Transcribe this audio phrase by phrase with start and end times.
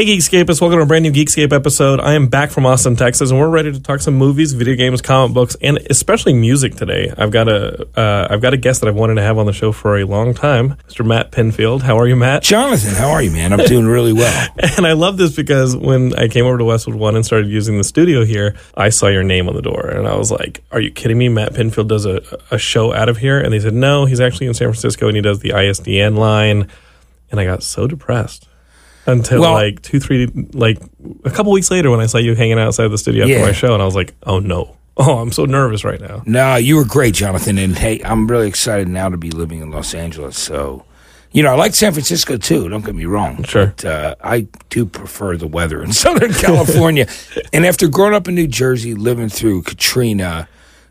[0.00, 2.00] Hey Geekscapists, welcome to a brand new Geekscape episode.
[2.00, 5.02] I am back from Austin, Texas, and we're ready to talk some movies, video games,
[5.02, 7.12] comic books, and especially music today.
[7.18, 9.52] I've got a uh, I've got a guest that I've wanted to have on the
[9.52, 11.04] show for a long time, Mr.
[11.04, 11.82] Matt Pinfield.
[11.82, 12.42] How are you, Matt?
[12.42, 13.52] Jonathan, how are you, man?
[13.52, 14.48] I'm doing really well.
[14.78, 17.76] and I love this because when I came over to Westwood One and started using
[17.76, 20.80] the studio here, I saw your name on the door, and I was like, "Are
[20.80, 23.74] you kidding me?" Matt Pinfield does a, a show out of here, and they said,
[23.74, 26.68] "No, he's actually in San Francisco, and he does the ISDN line."
[27.30, 28.48] And I got so depressed
[29.06, 30.78] until Well- like two, three, like
[31.24, 33.42] a couple weeks later when I saw you hanging outside the studio after Yeah.
[33.44, 36.56] my show, and I was like, "Oh no, oh I'm so nervous right now." No,
[36.56, 37.58] you were great, Jonathan.
[37.58, 40.36] And hey, I'm really excited now to be living in Los Angeles.
[40.36, 40.84] So,
[41.32, 42.68] you know, I like San Francisco too.
[42.68, 43.42] Don't get me wrong.
[43.44, 43.72] Sure.
[43.76, 47.06] But, uh, I do prefer the weather in Southern California.
[47.52, 50.48] and after growing up in New Jersey, living through Katrina,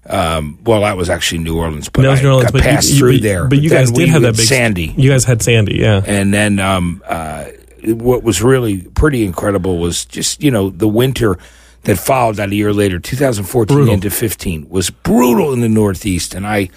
[0.10, 2.70] um, well, that was actually New Orleans, but That was I New Orleans, but you-
[2.70, 3.46] passed you- through but- there.
[3.48, 4.94] But you guys did have that big Sandy.
[4.98, 6.02] You guys had Sandy, yeah.
[6.06, 7.46] And then um, uh,
[7.84, 11.38] what was really pretty incredible was just, you know, the winter
[11.84, 13.94] that followed that a year later, 2014 Brutal.
[13.94, 16.34] into 15, was brutal in the Northeast.
[16.34, 16.70] And I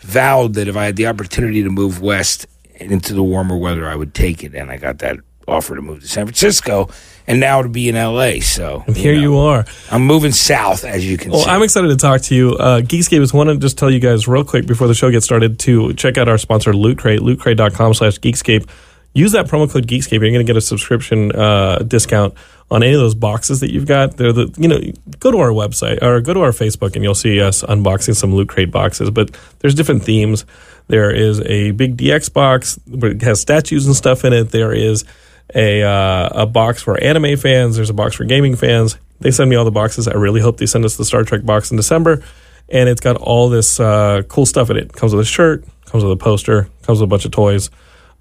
[0.00, 2.46] vowed that if I had the opportunity to move west
[2.76, 4.54] into the warmer weather, I would take it.
[4.54, 5.18] And I got that
[5.48, 6.88] offer to move to San Francisco
[7.26, 8.40] and now to be in LA.
[8.40, 9.64] So here you are.
[9.90, 11.36] I'm moving south, as you can see.
[11.36, 11.50] Well, see.
[11.50, 12.54] I'm excited to talk to you.
[12.54, 15.24] Uh, Geekscape is want to just tell you guys real quick before the show gets
[15.24, 18.68] started to check out our sponsor, Loot Crate, lootcrate.com slash Geekscape.
[19.16, 20.20] Use that promo code Geekscape.
[20.20, 22.34] You're going to get a subscription uh, discount
[22.70, 24.18] on any of those boxes that you've got.
[24.18, 24.78] They're the, you know,
[25.20, 28.34] go to our website or go to our Facebook and you'll see us unboxing some
[28.34, 29.10] Loot Crate boxes.
[29.10, 30.44] But there's different themes.
[30.88, 34.50] There is a big DX box, it has statues and stuff in it.
[34.50, 35.06] There is
[35.54, 37.76] a uh, a box for anime fans.
[37.76, 38.98] There's a box for gaming fans.
[39.20, 40.08] They send me all the boxes.
[40.08, 42.22] I really hope they send us the Star Trek box in December.
[42.68, 44.92] And it's got all this uh, cool stuff in it.
[44.92, 47.70] Comes with a shirt, comes with a poster, comes with a bunch of toys.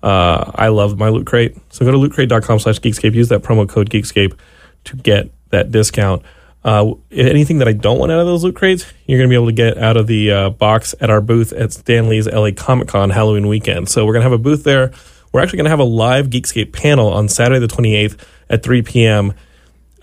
[0.05, 1.57] Uh, I love my Loot Crate.
[1.69, 3.15] So go to lootcrate.com slash Geekscape.
[3.15, 4.37] Use that promo code Geekscape
[4.83, 6.21] to get that discount.
[6.63, 9.35] Uh, anything that I don't want out of those Loot Crates, you're going to be
[9.35, 12.87] able to get out of the uh, box at our booth at Stanley's LA Comic
[12.87, 13.89] Con Halloween weekend.
[13.89, 14.91] So we're going to have a booth there.
[15.31, 18.83] We're actually going to have a live Geekscape panel on Saturday the 28th at 3
[18.83, 19.33] p.m.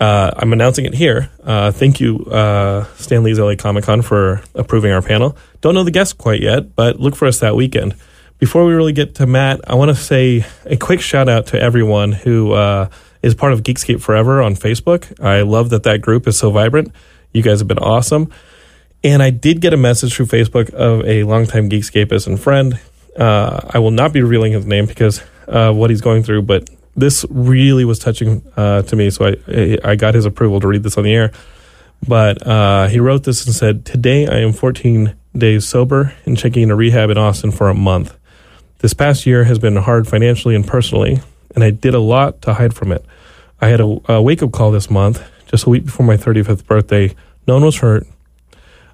[0.01, 1.31] Uh, I'm announcing it here.
[1.45, 5.37] Uh, thank you, uh, Stanley's LA Comic Con, for approving our panel.
[5.61, 7.95] Don't know the guests quite yet, but look for us that weekend.
[8.43, 11.63] Before we really get to Matt, I want to say a quick shout out to
[11.63, 12.89] everyone who uh,
[13.23, 15.25] is part of Geekscape Forever on Facebook.
[15.25, 16.93] I love that that group is so vibrant.
[17.33, 18.33] You guys have been awesome.
[19.05, 22.81] And I did get a message through Facebook of a longtime Geekscapist and friend.
[23.17, 26.69] Uh, I will not be revealing his name because uh, what he's going through, but
[26.97, 29.11] this really was touching uh, to me.
[29.11, 31.31] So I, I got his approval to read this on the air.
[32.09, 36.65] But uh, he wrote this and said, Today I am 14 days sober and checking
[36.65, 38.19] into rehab in Austin for a month.
[38.83, 41.21] This past year has been hard financially and personally,
[41.55, 43.05] and I did a lot to hide from it.
[43.61, 46.67] I had a, a wake up call this month, just a week before my 35th
[46.67, 47.15] birthday.
[47.47, 48.09] No one was hurt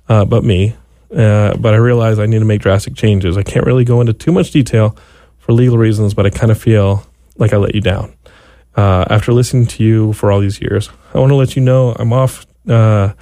[0.07, 0.77] uh, but me.
[1.11, 3.39] Uh, but I realized I need to make drastic changes.
[3.39, 4.95] I can't really go into too much detail
[5.39, 7.07] for legal reasons, but I kind of feel
[7.39, 8.13] like I let you down.
[8.77, 11.97] Uh, after listening to you for all these years, I want to let you know
[11.99, 13.15] I'm off uh,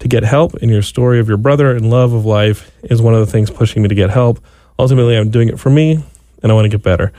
[0.00, 3.14] to get help, and your story of your brother and love of life is one
[3.14, 4.38] of the things pushing me to get help.
[4.80, 6.02] Ultimately, I'm doing it for me,
[6.42, 7.12] and I want to get better.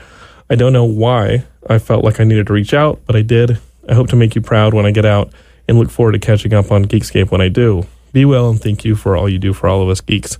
[0.50, 3.56] I don't know why I felt like I needed to reach out, but I did.
[3.88, 5.32] I hope to make you proud when I get out
[5.68, 7.86] and look forward to catching up on Geekscape when I do.
[8.12, 10.38] Be well and thank you for all you do for all of us geeks.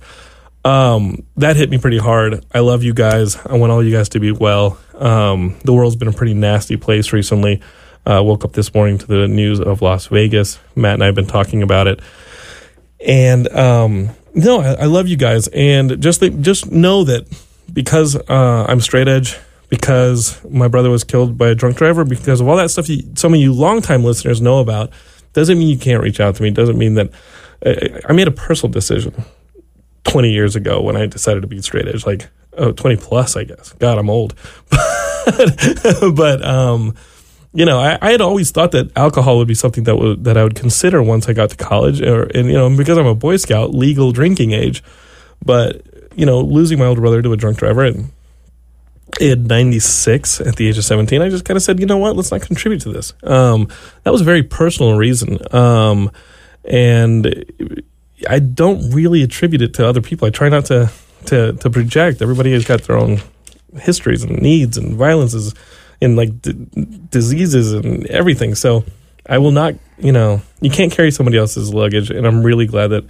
[0.65, 2.45] Um, that hit me pretty hard.
[2.53, 3.37] I love you guys.
[3.45, 4.77] I want all you guys to be well.
[4.95, 7.61] Um, the world's been a pretty nasty place recently.
[8.05, 10.59] Uh, woke up this morning to the news of Las Vegas.
[10.75, 12.01] Matt and I have been talking about it.
[12.99, 15.47] And um, no, I, I love you guys.
[15.49, 17.25] And just think, just know that
[17.71, 19.37] because uh, I'm straight edge,
[19.69, 23.03] because my brother was killed by a drunk driver, because of all that stuff you,
[23.15, 24.91] some of you longtime listeners know about,
[25.33, 26.51] doesn't mean you can't reach out to me.
[26.51, 27.11] Doesn't mean that
[27.65, 29.23] I, I made a personal decision
[30.03, 33.43] 20 years ago when I decided to be straight edge, like oh, 20 plus, I
[33.43, 33.73] guess.
[33.73, 34.35] God, I'm old.
[35.25, 36.95] But, but um,
[37.53, 40.37] you know, I, I had always thought that alcohol would be something that would that
[40.37, 43.15] I would consider once I got to college, or and you know, because I'm a
[43.15, 44.83] Boy Scout, legal drinking age.
[45.45, 45.85] But
[46.15, 48.11] you know, losing my older brother to a drunk driver and
[49.21, 52.15] at 96 at the age of 17 i just kind of said you know what?
[52.15, 53.13] Let's not contribute to this.
[53.21, 53.67] Um,
[54.03, 56.09] that was a very personal reason um,
[56.65, 57.45] and
[58.27, 60.27] i don't really attribute it to other people.
[60.27, 60.91] I try not to
[61.25, 62.21] to, to project.
[62.21, 63.19] Everybody has got their own
[63.75, 65.53] histories and needs and violences
[66.03, 66.67] and like d-
[67.09, 68.83] diseases and everything so
[69.27, 72.87] i will not you know you can't carry somebody else's luggage and i'm really glad
[72.87, 73.05] that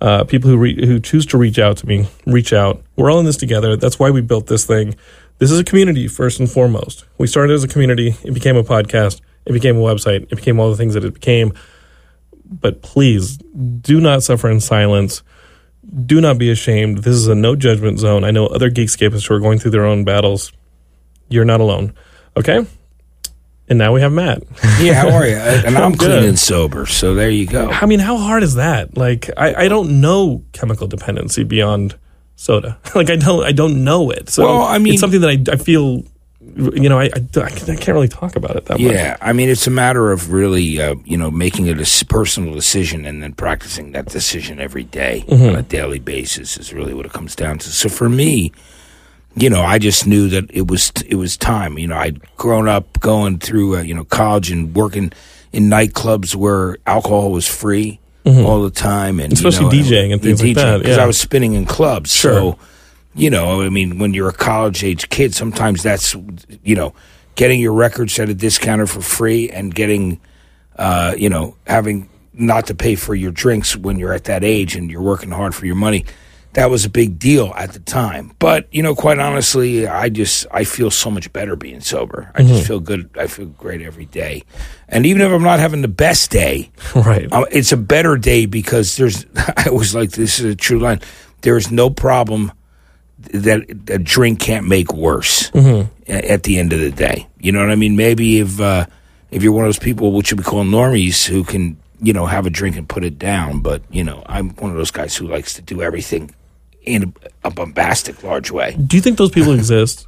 [0.00, 3.20] uh, people who re- who choose to reach out to me reach out we're all
[3.20, 4.94] in this together that's why we built this thing
[5.38, 7.04] this is a community first and foremost.
[7.18, 10.22] We started as a community, it became a podcast, It became a website.
[10.30, 11.52] It became all the things that it became.
[12.46, 15.22] But please do not suffer in silence.
[16.06, 16.98] Do not be ashamed.
[16.98, 18.24] This is a no judgment zone.
[18.24, 20.52] I know other Geekscapists who are going through their own battles.
[21.28, 21.94] You're not alone.
[22.36, 22.66] Okay?
[23.68, 24.42] And now we have Matt.
[24.78, 25.36] Yeah, how are you?
[25.66, 27.70] And I'm clean and sober, so there you go.
[27.70, 28.96] I mean, how hard is that?
[28.96, 31.96] Like, I, I don't know chemical dependency beyond
[32.36, 32.78] soda.
[32.94, 34.28] like, I don't I don't know it.
[34.28, 36.02] So Well, I mean- it's something that I, I feel,
[36.42, 38.92] you know, I, I, I can't really talk about it that much.
[38.92, 42.52] Yeah, I mean, it's a matter of really, uh, you know, making it a personal
[42.52, 45.42] decision and then practicing that decision every day Mm-hmm.
[45.48, 47.70] on a daily basis is really what it comes down to.
[47.70, 48.52] So for me,
[49.36, 51.78] you know, I just knew that it was it was time.
[51.78, 55.12] You know, I'd grown up going through, uh, you know, college and working
[55.52, 59.46] in nightclubs where alcohol was free all the time, and Mm-hmm.
[59.46, 61.02] Especially DJing and things like that, Because yeah.
[61.02, 62.32] I was spinning in clubs, Sure.
[62.32, 62.58] so
[63.14, 66.16] you know, I mean, when you're a college age kid, sometimes that's,
[66.64, 66.94] you know,
[67.36, 70.20] getting your records at a discounter for free and getting,
[70.76, 74.74] uh, you know, having not to pay for your drinks when you're at that age
[74.74, 76.04] and you're working hard for your money.
[76.54, 78.32] That was a big deal at the time.
[78.38, 82.30] But, you know, quite honestly, I just, I feel so much better being sober.
[82.34, 83.10] I just feel good.
[83.18, 84.44] I feel great every day.
[84.88, 87.26] And even if I'm not having the best day, Right.
[87.32, 91.00] uh, it's a better day because there's i was like this is a true line
[91.42, 92.52] there's no problem
[93.18, 97.60] that a drink can't make worse a- at the end of the day you know
[97.60, 98.86] what i mean maybe if uh
[99.30, 102.46] if you're one of those people which we call normies who can you know have
[102.46, 105.26] a drink and put it down but you know i'm one of those guys who
[105.26, 106.34] likes to do everything
[106.84, 107.12] in
[107.44, 110.06] a, a bombastic large way Do you think those people exist?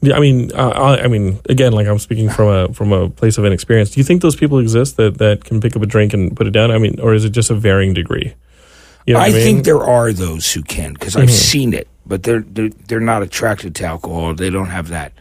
[0.00, 3.08] Yeah, I mean, uh, I, I mean, again, like I'm speaking from a from a
[3.08, 3.90] place of inexperience.
[3.92, 6.46] Do you think those people exist that that can pick up a drink and put
[6.46, 6.70] it down?
[6.70, 8.34] I mean, or is it just a varying degree?
[9.06, 9.36] You know I I, mean?
[9.36, 9.44] Mm-hmm.
[9.44, 13.22] think there are those who can because I've seen it, but they're, they're they're not
[13.22, 14.34] attracted to alcohol.
[14.34, 15.12] They don't have that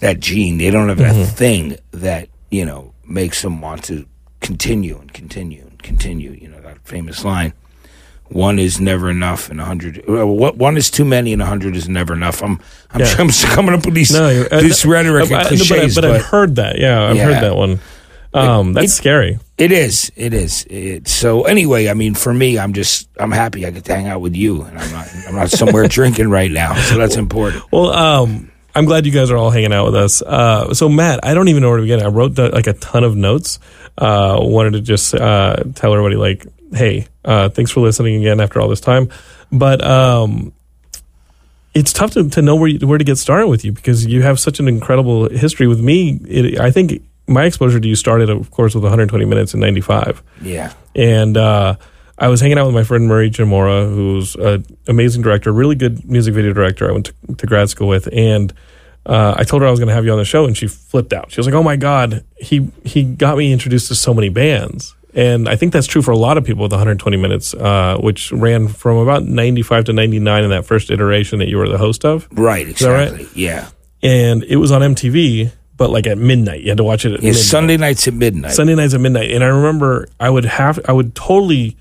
[0.00, 0.56] that gene.
[0.56, 1.34] They don't have that Mm-hmm.
[1.36, 4.06] thing that you know makes them want to
[4.40, 6.30] continue and continue and continue.
[6.32, 7.52] You know that famous line:
[8.28, 10.02] "One is never enough, and a hundred.
[10.06, 12.60] What one is too many, and a hundred is never enough." I'm
[12.90, 13.14] I'm, Yeah.
[13.18, 15.66] I'm coming up with these no, uh, this rhetoric uh, and uh, no, but, I-
[15.66, 16.78] cliches, but, I've heard that.
[16.78, 17.24] Yeah, I've Yeah.
[17.24, 17.80] heard that one.
[18.32, 19.38] Um, that's it- scary.
[19.56, 20.10] It is.
[20.16, 20.66] It is.
[20.68, 24.08] It, so anyway, I mean, for me, I'm just I'm happy I get to hang
[24.08, 27.62] out with you, and I'm not I'm not somewhere drinking right now, so that's important.
[27.70, 30.20] Well, um, I'm glad you guys are all hanging out with us.
[30.20, 32.02] Uh, so, Matt, I don't even know where to begin.
[32.02, 33.60] I wrote the, like a ton of notes.
[33.96, 38.60] Uh, wanted to just uh, tell everybody, like, hey, uh, thanks for listening again after
[38.60, 39.08] all this time.
[39.52, 40.52] But um,
[41.74, 44.22] it's tough to, to know where you, where to get started with you because you
[44.22, 45.66] have such an incredible history.
[45.66, 49.54] With me, it, I think my exposure to you started, of course, with 120 minutes
[49.54, 50.72] in '95 Yeah.
[50.94, 51.76] and uh,
[52.18, 56.08] I was hanging out with my friend Marie Jamora, who's an amazing director, really good
[56.08, 56.88] music video director.
[56.88, 58.52] I went to, to grad school with, and
[59.06, 60.68] uh, I told her I was going to have you on the show, and she
[60.68, 61.32] flipped out.
[61.32, 64.94] She was like, "Oh my god, he he got me introduced to so many bands."
[65.14, 68.32] And I think that's true for a lot of people with 120 minutes, uh, which
[68.32, 72.04] ran from about 95 to 99 in that first iteration that you were the host
[72.04, 72.26] of.
[72.32, 72.66] Right.
[72.76, 73.08] that right?
[73.12, 73.42] Exactly.
[73.42, 73.68] Yeah.
[74.02, 76.62] And it was on MTV, but like at midnight.
[76.62, 77.28] You had to watch it at Yeah.
[77.30, 77.44] midnight.
[77.44, 78.52] Sunday nights at midnight.
[78.52, 79.30] Sunday nights at midnight.
[79.30, 81.76] And I remember I would have, I would totally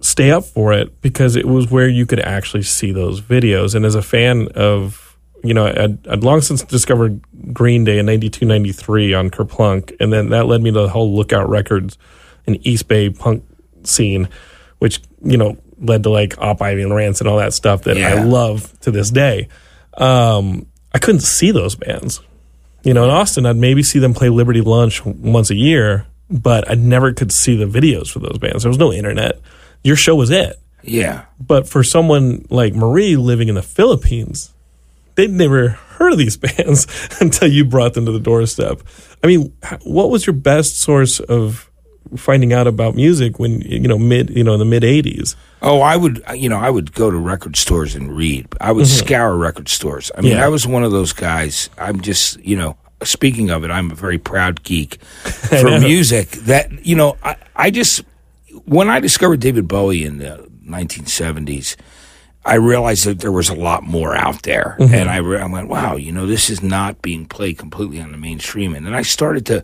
[0.00, 3.74] stay up for it because it was where you could actually see those videos.
[3.74, 5.01] And as a fan of,
[5.42, 7.20] you know, I'd, I'd long since discovered
[7.52, 9.96] Green Day in 92, 93 on Kerplunk.
[10.00, 11.98] And then that led me to the whole Lookout Records
[12.46, 13.44] and East Bay punk
[13.84, 14.28] scene,
[14.78, 17.96] which, you know, led to like Op Ivy and Rance and all that stuff that
[17.98, 19.48] I love to this day.
[19.96, 22.20] Um, I couldn't see those bands.
[22.84, 26.70] You know, in Austin, I'd maybe see them play Liberty Lunch once a year, but
[26.70, 28.62] I never could see the videos for those bands.
[28.62, 29.40] There was no internet.
[29.84, 30.58] Your show was it.
[30.82, 31.24] yeah.
[31.40, 34.51] But for someone like Marie living in the Philippines,
[35.14, 36.86] they'd never heard of these bands
[37.20, 38.80] until you brought them to the doorstep.
[39.22, 39.52] I mean,
[39.82, 41.68] what was your best source of
[42.16, 45.34] finding out about music when you know mid you know in the mid 80s?
[45.62, 48.48] Oh, I would, you know, I would go to record stores and read.
[48.60, 50.10] I would scour record stores.
[50.16, 50.40] I mean, Mm-hmm.
[50.40, 50.46] Yeah.
[50.46, 51.70] I was one of those guys.
[51.78, 56.30] I'm just, you know, speaking of it, I'm a very proud geek for music.
[56.46, 58.02] That you know, I, I just
[58.64, 61.76] when I discovered David Bowie in the 1970s.
[62.44, 64.94] I realized that there was a lot more out there, Mm-hmm.
[64.94, 68.10] and I, re- I went, "Wow, you know, this is not being played completely on
[68.12, 69.62] the mainstream." And then I started to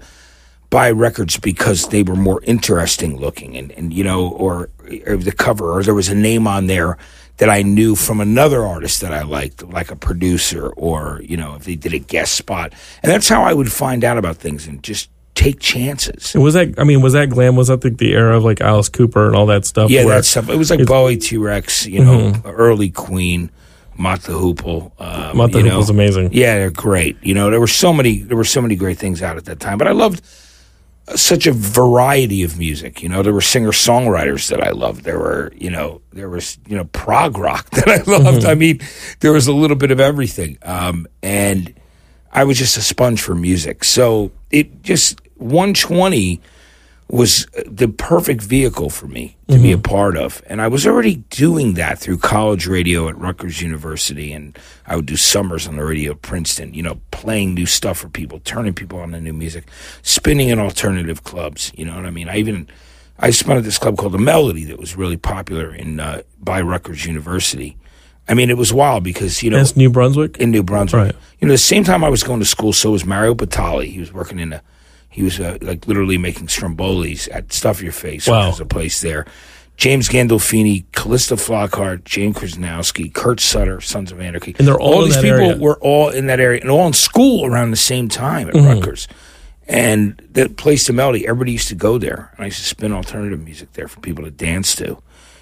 [0.70, 4.68] buy records because they were more interesting looking and, and you know or,
[5.06, 6.98] or the cover or there was a name on there
[7.38, 11.54] that I knew from another artist that I liked like a producer or you know
[11.54, 14.66] if they did a guest spot and that's how I would find out about things
[14.66, 15.08] and just
[15.38, 18.36] take chances And was that I mean was that glam was that the, the era
[18.36, 19.88] of like Alice Cooper and all that stuff?
[19.88, 23.50] yeah that stuff it was like Bowie T-Rex you know early Queen
[23.96, 24.92] Mott the Hoople.
[25.00, 25.80] Um, Mott the you know.
[25.80, 26.30] Hoople's amazing.
[26.32, 27.16] Yeah, they're great.
[27.20, 29.58] You know, there were so many there were so many great things out at that
[29.58, 29.76] time.
[29.76, 30.24] But I loved
[31.16, 33.02] such a variety of music.
[33.02, 35.04] You know, there were singer songwriters that I loved.
[35.04, 38.44] There were, you know, there was, you know, prog rock that I loved.
[38.44, 38.80] I mean,
[39.20, 40.58] there was a little bit of everything.
[40.62, 41.74] Um, and
[42.32, 43.84] I was just a sponge for music.
[43.84, 46.40] So it just 120
[47.10, 50.42] was the perfect vehicle for me to be a part of.
[50.46, 54.30] And I was already doing that through college radio at Rutgers University.
[54.30, 57.96] And I would do summers on the radio at Princeton, you know, playing new stuff
[57.96, 59.68] for people, turning people on to new music,
[60.02, 61.72] spinning in alternative clubs.
[61.74, 62.28] You know what I mean?
[62.28, 62.68] I even,
[63.18, 66.60] I spun at this club called The Melody that was really popular in, uh, by
[66.60, 67.78] Rutgers University.
[68.28, 70.36] I mean, it was wild because, you know, That's New Brunswick.
[70.36, 71.14] in New Brunswick.
[71.14, 71.22] Right.
[71.40, 73.86] You know, the same time I was going to school, so was Mario Batali.
[73.86, 74.62] He was working in a,
[75.18, 78.46] he was uh, like literally making strombolis at Stuff Your Face, Wow.
[78.46, 79.26] which was a place there.
[79.76, 84.54] James Gandolfini, Calista Flockhart, Jane Krakowski, Kurt Sutter, Sons of Anarchy.
[84.58, 85.56] And they're all in these people area.
[85.56, 88.66] were all in that area and all in school around the same time at Mm-hmm.
[88.66, 89.06] Rutgers.
[89.68, 92.32] And that place, the Melody, everybody used to go there.
[92.36, 94.98] And I used to spin alternative music there for people to dance to.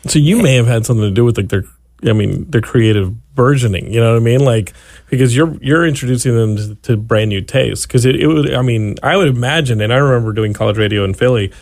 [0.07, 1.65] So you may have had something to do with like their,
[2.05, 3.93] I mean, their creative burgeoning.
[3.93, 4.41] You know what I mean?
[4.41, 4.73] Like
[5.09, 7.87] because you're you're introducing them to, to brand new tastes.
[7.87, 11.05] Because it, it would, I mean, I would imagine, and I remember doing college radio
[11.05, 11.53] in Philly,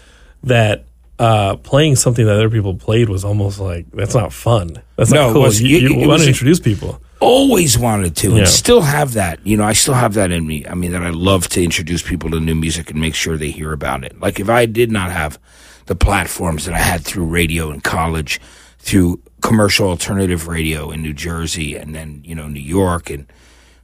[0.42, 0.84] that
[1.18, 4.82] uh, playing something that other people played was almost like that's not fun.
[4.96, 5.42] That's No, not cool.
[5.42, 5.70] wasn't.
[5.70, 7.00] You, you want to introduce people.
[7.20, 8.38] always wanted to Yeah.
[8.38, 9.38] and still have that.
[9.46, 10.66] You know, I still have that in me.
[10.66, 13.50] I mean, that I love to introduce people to new music and make sure they
[13.50, 14.20] hear about it.
[14.20, 15.38] Like if I did not have
[15.86, 18.40] the platforms that I had through radio in college,
[18.84, 23.26] through commercial alternative radio in New Jersey and then, you know, New York and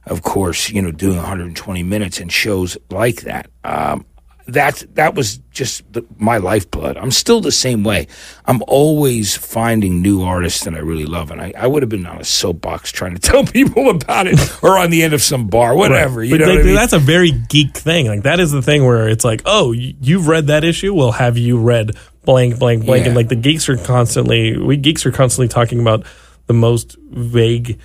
[0.05, 3.49] of course, you know, doing 120 minutes and shows like that.
[3.63, 4.05] Um,
[4.47, 6.97] that that was just the, my lifeblood.
[6.97, 8.07] I'm still the same way.
[8.45, 12.05] I'm always finding new artists that I really love, and I, I would have been
[12.07, 15.47] on a soapbox trying to tell people about it, or on the end of some
[15.47, 16.23] bar, whatever.
[16.23, 16.75] You But know like, what I mean?
[16.75, 18.07] that's a very geek thing.
[18.07, 20.93] Like that is the thing where it's like, oh, you've read that issue.
[20.93, 21.91] Well, have you read
[22.23, 23.05] blank, blank, blank?
[23.05, 26.05] And like the geeks are constantly, we geeks are constantly talking about
[26.47, 27.79] the most vague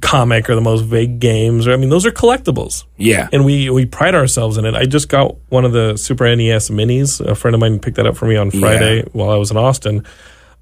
[0.00, 1.66] comic or the most vague games.
[1.66, 2.84] Or I mean, those are collectibles.
[2.96, 4.74] Yeah, and we we pride ourselves in it.
[4.74, 7.20] I just got one of the Super NES minis.
[7.20, 9.56] A friend of mine picked that up for me on Friday while I was in
[9.56, 10.04] Austin.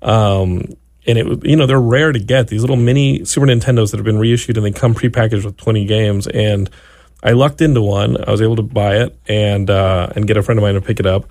[0.03, 0.75] Um,
[1.07, 4.05] and it you know they're rare to get these little mini Super Nintendos that have
[4.05, 6.27] been reissued and they come prepackaged with twenty games.
[6.27, 6.71] And
[7.23, 8.23] I lucked into one.
[8.27, 10.81] I was able to buy it and uh, and get a friend of mine to
[10.81, 11.31] pick it up.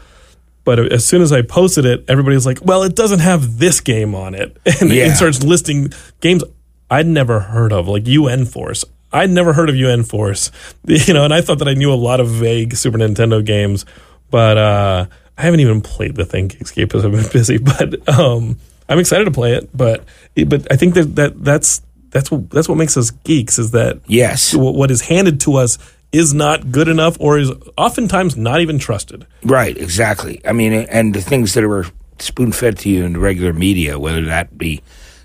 [0.66, 4.16] But as soon as I posted it, everybody's like, "Well, it doesn't have this game
[4.16, 5.12] on it," and Yeah.
[5.12, 5.92] it starts listing
[6.22, 6.44] games
[6.90, 8.86] I'd never heard of, like UN Force.
[9.12, 10.52] I'd never heard of UN Force,
[10.88, 13.86] you know, and I thought that I knew a lot of vague Super Nintendo games,
[14.32, 15.06] but uh,
[15.38, 17.58] I haven't even played the thing Geekscape because I've been busy.
[17.58, 18.58] But um,
[18.90, 19.70] I'm excited to play it.
[19.76, 20.04] But
[20.48, 24.00] but I think that, that that's that's what that's what makes us geeks is that
[24.08, 25.78] yes, what what is handed to us
[26.14, 29.26] is not good enough or is oftentimes not even trusted.
[29.44, 30.40] right, exactly.
[30.46, 31.86] I mean, and the things that are
[32.20, 34.82] spoon fed to you in the regular media, whether that be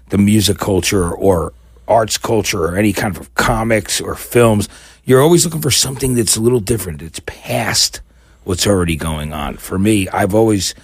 [0.08, 1.52] the music culture or
[1.86, 4.68] arts culture or any kind of comics or films,
[5.04, 7.02] you're always looking for something that's a little different.
[7.02, 8.00] It's past
[8.44, 9.56] what's already going on.
[9.58, 10.74] For me, I've always,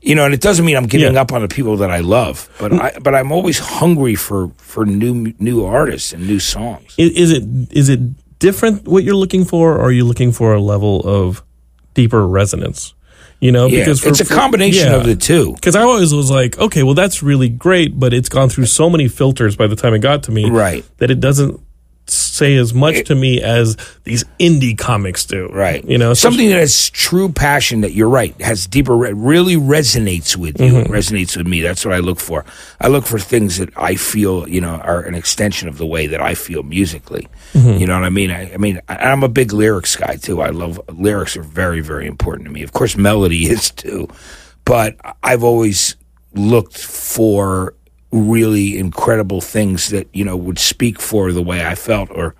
[0.00, 1.20] you know, and it doesn't mean I'm giving Yeah.
[1.20, 4.84] up on the people that I love, but I, but I'm always hungry for for
[4.86, 6.94] new new artists and new songs.
[6.98, 8.00] I- Is it is it
[8.42, 11.42] different what you're looking for, or are you looking for a level of
[11.94, 12.92] deeper resonance?
[13.40, 14.96] You know, Yeah, for- it's a for- combination yeah.
[14.98, 15.52] of the two.
[15.54, 18.88] Because I always was like, okay, well, that's really great, but it's gone through so
[18.90, 20.84] many filters by the time it got to me, Right.
[20.98, 21.60] That it doesn't
[22.06, 25.84] say as much to me as these indie comics do, Right.
[25.84, 30.36] You know, something that has true passion that you're right has deeper re- really resonates
[30.36, 30.72] with you.
[30.72, 30.92] Mm-hmm.
[30.92, 31.60] Resonates with me.
[31.60, 32.44] That's what I look for.
[32.80, 36.06] I look for things that I feel you know are an extension of the way
[36.06, 37.28] that I feel musically.
[37.52, 37.80] Mm-hmm.
[37.80, 38.30] You know what I mean?
[38.30, 40.40] I, I mean I, I'm a big lyrics guy too.
[40.40, 42.62] I love lyrics are very very important to me.
[42.62, 44.08] Of course, melody is too,
[44.64, 45.96] but I've always
[46.34, 47.74] looked for
[48.12, 52.34] really incredible things that you know would speak for the way I felt or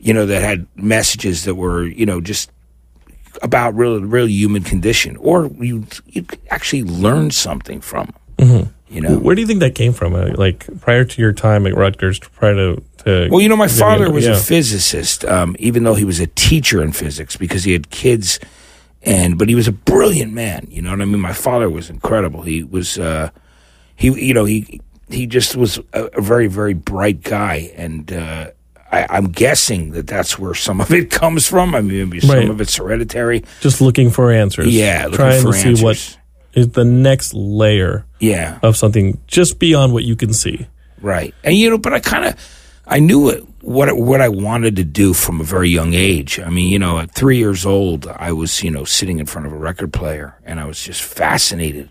[0.00, 2.50] you know, that had messages that were, you know, just
[3.42, 8.12] about real, real human condition, or you you actually learn something from.
[8.38, 8.70] Mm-hmm.
[8.88, 10.14] You know, Where do you think that came from?
[10.14, 13.68] Uh, Like prior to your time at Rutgers, prior to, to well, you know, my
[13.68, 14.32] father was yeah.
[14.32, 18.40] a physicist, um, even though he was a teacher in physics because he had kids,
[19.02, 20.66] and but he was a brilliant man.
[20.70, 21.20] You know what I mean?
[21.20, 22.42] My father was incredible.
[22.42, 23.30] He was, uh,
[23.94, 24.80] he, you know, he
[25.12, 28.12] he just was a, a very very bright guy, and.
[28.12, 28.50] Uh,
[28.92, 31.76] I, I'm guessing that that's where some of it comes from.
[31.76, 32.48] I mean, maybe some Right.
[32.50, 33.44] of it's hereditary.
[33.60, 36.18] just looking for answers, Yeah, looking trying to see what
[36.54, 40.66] is the next layer Yeah, of something just beyond what you can see.
[41.00, 41.32] right.
[41.44, 42.34] And you know, but I kind of,
[42.84, 46.40] I knew it, what what I wanted to do from a very young age.
[46.40, 49.46] I mean, you know, at three years old, I was you know sitting in front
[49.46, 51.90] of a record player, and I was just fascinated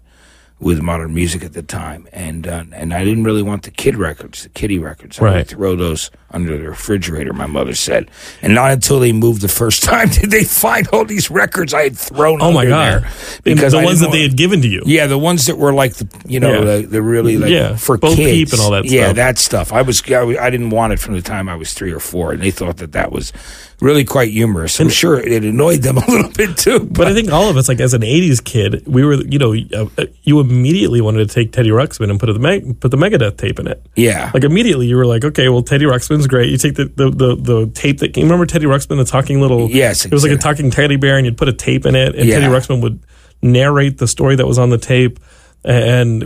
[0.60, 3.96] with modern music at the time, and uh, and I didn't really want the kid
[3.96, 5.20] records, the kiddie records.
[5.20, 5.36] I Right.
[5.38, 7.32] would throw those under the refrigerator.
[7.34, 8.12] My mother said,
[8.42, 11.84] and not until they moved the first time did they find all these records I
[11.84, 12.42] had thrown.
[12.42, 13.04] Oh my god!
[13.04, 13.12] there.
[13.44, 14.84] Because the I ones that they had given to you.
[14.86, 16.78] yeah, the ones that were like the you know Yeah.
[16.82, 19.16] the, the really like Yeah, for Bo kids and all that Yeah, stuff.
[19.16, 19.74] that stuff.
[19.74, 22.34] I was I, I didn't want it from the time I was three or four,
[22.34, 23.32] and they thought that that was
[23.80, 24.78] really quite humorous.
[24.82, 26.82] I'm sure it annoyed them a little bit too.
[26.82, 29.54] But I think all of us, like as an '80s kid, we were, you know,
[29.74, 33.38] uh, you immediately wanted to take Teddy Ruxpin and put the Meg- put the Megadeth
[33.38, 33.86] tape in it.
[33.96, 36.50] yeah, Like immediately, you were like, okay, well, Teddy Ruxpin's great.
[36.50, 38.15] You take the the, the, the tape that.
[38.18, 39.70] You remember Teddy Ruxpin, the talking little?
[39.70, 42.15] Yes, it was like a talking teddy bear, and you'd put a tape in it,
[42.15, 42.39] and Yeah.
[42.39, 43.03] Teddy Ruxpin would
[43.41, 45.20] narrate the story that was on the tape.
[45.63, 46.24] And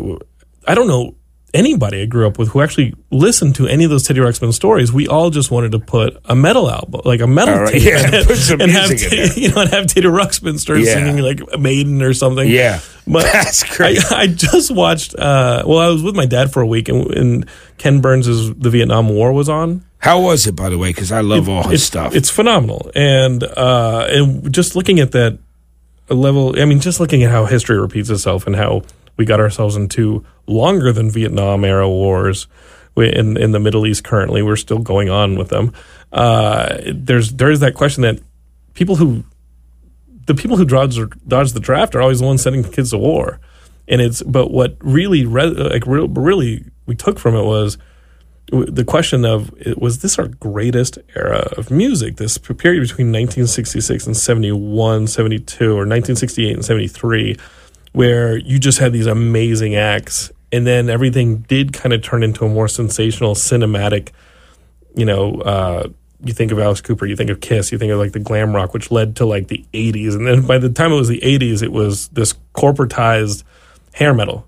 [0.68, 1.16] I don't know
[1.54, 4.92] anybody I grew up with who actually listened to any of those Teddy Ruxpin stories.
[4.92, 8.16] We all just wanted to put a metal album, like a metal right, tape, yeah,
[8.16, 10.80] it, put some and have music in Teddy- you know, and have Teddy Ruxpin start
[10.80, 10.94] Yeah.
[10.96, 12.50] singing like a Maiden or something.
[12.50, 14.00] yeah, But that's great.
[14.12, 15.16] I, I just watched.
[15.16, 18.70] Uh, well, I was with my dad for a week, and, and Ken Burns' "The
[18.70, 19.86] Vietnam War" was on.
[20.00, 20.90] How was it, by the way?
[20.90, 22.16] Because I love all his it's, stuff.
[22.16, 25.38] It's phenomenal, and uh, and just looking at that
[26.10, 26.60] level.
[26.60, 28.82] I mean, just looking at how history repeats itself and how
[29.18, 32.48] we got ourselves into longer than Vietnam era wars
[32.96, 34.04] in in the Middle East.
[34.04, 35.74] Currently, we're still going on with them.
[36.12, 38.20] Uh, there's there is that question that
[38.74, 39.24] people who
[40.26, 40.98] the people who dodge
[41.28, 43.40] dodge the draft are always the ones sending kids to war,
[43.88, 47.78] and it's but what really re, like real, really we took from it was
[48.52, 54.18] the question of was this our greatest era of music this period between 1966 and
[54.18, 57.38] 71 72 or 1968 and 73
[57.94, 62.46] where you just had these amazing acts and then everything did kind of turn into
[62.46, 64.10] a more sensational cinematic
[64.96, 65.88] you know uh
[66.26, 68.56] you think of Alice Cooper, you think of Kiss, you think of like the glam
[68.56, 70.16] rock, which led to like the 80s.
[70.16, 73.44] And then by the time it was the 80s, it was this corporatized
[73.94, 74.48] hair metal,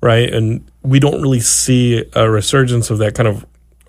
[0.00, 0.32] right?
[0.32, 3.44] And we don't really see a resurgence of that kind of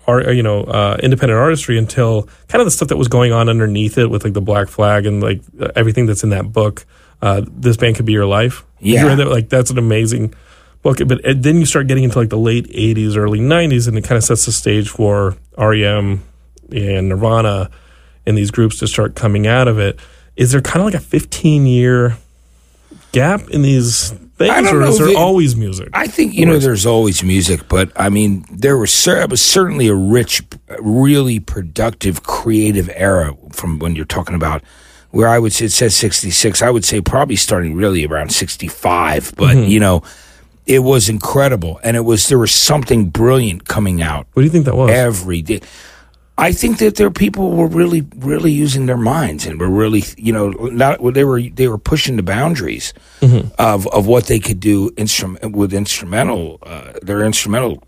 [0.06, 3.48] art, you know, uh, independent artistry until kind of the stuff that was going on
[3.48, 5.40] underneath it with like the Black Flag and like
[5.76, 6.84] everything that's in that book.
[7.22, 8.64] Uh, this band could be your life.
[8.80, 9.06] You Yeah.
[9.06, 9.28] read that?
[9.28, 10.34] Like that's an amazing
[10.82, 10.98] book.
[11.06, 14.16] But then you start getting into like the late '80s, early '90s, and it kind
[14.16, 16.22] of sets the stage for REM
[16.72, 17.70] and Nirvana
[18.26, 19.98] and these groups to start coming out of it.
[20.36, 22.16] Is there kind of like a 15 year
[23.12, 25.88] gap in these things, or is there always music?
[25.92, 29.88] I think you know there's always music, but I mean there was cer- was certainly
[29.88, 30.42] a rich,
[30.78, 34.62] really productive, creative era from when you're talking about
[35.10, 36.62] where I would say it says 66.
[36.62, 39.68] I would say probably starting really around 65, but Mm-hmm.
[39.70, 40.02] you know
[40.66, 44.50] it was incredible, and it was there was something brilliant coming out what do you
[44.50, 44.90] think that was?
[44.90, 45.60] every day.
[46.38, 50.32] I think that there people were really, really using their minds and were really, you
[50.32, 52.94] know, not they were they were pushing the boundaries
[53.58, 56.58] of of what they could do instrument with instrumental.
[56.62, 57.82] Uh, their instrumental.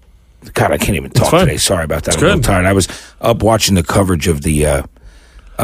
[0.55, 1.57] God, I can't even talk today.
[1.57, 2.15] Sorry about that.
[2.15, 2.67] It's I'm tired.
[2.67, 2.89] I was
[3.21, 4.83] up watching the coverage of the uh,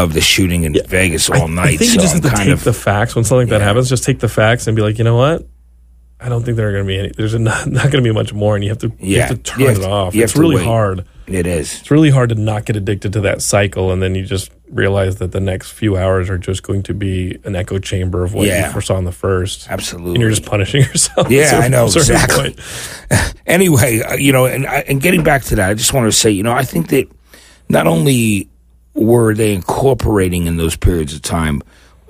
[0.03, 1.75] of the shooting in Vegas all night.
[1.75, 3.51] I think so you just I'm have to take of the facts when something like
[3.51, 3.89] that happens.
[3.89, 5.47] Just take the facts and be like, you know what?
[6.21, 7.09] I don't think there are going to be any.
[7.11, 9.27] There's not, not going to be much more, and you have to you Yeah.
[9.27, 10.15] have to turn have it to- off.
[10.17, 10.65] It's really wait.
[10.65, 11.05] hard.
[11.29, 11.79] it is.
[11.81, 15.17] It's really hard to not get addicted to that cycle, and then you just realize
[15.17, 18.47] that the next few hours are just going to be an echo chamber of what
[18.49, 18.67] Yeah.
[18.67, 20.13] you foresaw in the first, Absolutely.
[20.15, 21.31] and you're just punishing yourself.
[21.31, 22.57] Yeah, I know, exactly.
[23.47, 26.31] anyway, uh, you know, and and getting back to that, I just want to say,
[26.31, 27.07] you know, I think that
[27.69, 28.49] not only
[28.99, 31.63] were they incorporating in those periods of time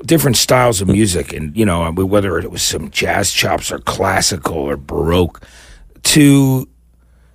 [0.04, 4.56] different styles of music, and you know, whether it was some jazz chops or classical
[4.56, 5.42] or baroque,
[6.04, 6.68] to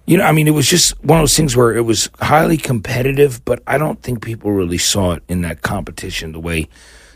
[0.06, 2.58] you know, I mean, it was just one of those things where it was highly
[2.58, 6.68] competitive, but I don't think people really saw it in that competition the way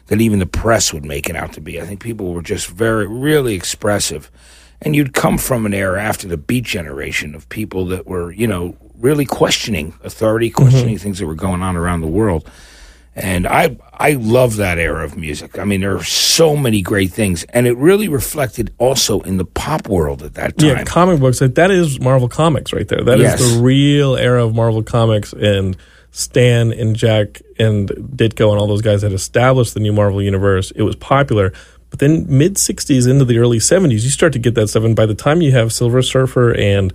[0.07, 1.81] that even the press would make it out to be.
[1.81, 4.31] I think people were just very, really expressive.
[4.81, 8.45] And you'd come from an era after the Beat generation of people that were, you
[8.45, 10.61] know, really questioning authority, mm-hmm.
[10.61, 12.49] questioning things that were going on around the world.
[13.15, 15.57] And I I love that era of music.
[15.57, 19.45] I mean, there are so many great things, and it really reflected also in the
[19.45, 20.69] pop world at that time.
[20.69, 21.41] Yeah, comic books.
[21.41, 23.03] Like that is Marvel Comics right there.
[23.03, 23.39] That is Yes.
[23.39, 25.75] the real era of Marvel Comics and
[26.11, 30.69] Stan and Jack and Ditko and all those guys had established the new Marvel universe.
[30.71, 31.53] It was popular.
[31.89, 34.83] But then mid 60s into the early 70s, you start to get that stuff.
[34.83, 36.91] And by the time you have Silver Surfer and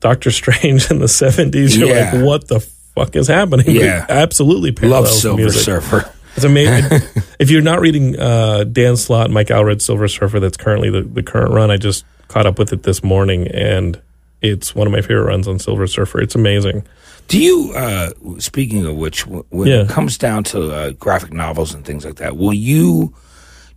[0.00, 2.12] Doctor Strange in the 70s, you're Yeah.
[2.12, 3.66] like, what the fuck is happening?
[3.68, 4.04] Yeah.
[4.04, 5.62] It absolutely Love Silver music.
[5.62, 6.12] Surfer.
[6.36, 7.00] It's amazing.
[7.38, 11.22] if you're not reading uh, Dan Slott, Mike Allred's Silver Surfer, that's currently the, the
[11.22, 14.00] current run, I just caught up with it this morning, and
[14.42, 16.20] it's one of my favorite runs on Silver Surfer.
[16.20, 16.84] It's amazing.
[17.28, 19.82] Do you, uh, speaking of which, when Yeah.
[19.82, 23.14] it comes down to uh, graphic novels and things like that, will you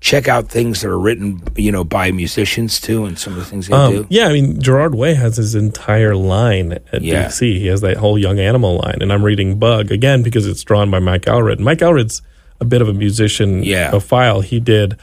[0.01, 3.45] check out things that are written, you know, by musicians too, and some of the
[3.45, 4.07] things they Um, do?
[4.09, 7.25] yeah, I mean Gerard Way has his entire line at Yeah.
[7.25, 7.59] DC.
[7.59, 10.89] He has that whole young animal line, and I'm reading Bug again because it's drawn
[10.89, 11.59] by Mike Allred.
[11.59, 12.21] Mike Allred's
[12.61, 13.89] a bit of a musician Yeah.
[13.89, 14.41] profile.
[14.41, 14.95] He did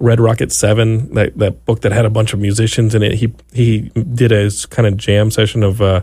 [0.00, 3.14] Red Rocket Seven, that that book that had a bunch of musicians in it.
[3.14, 6.02] He he did a kind of jam session of uh,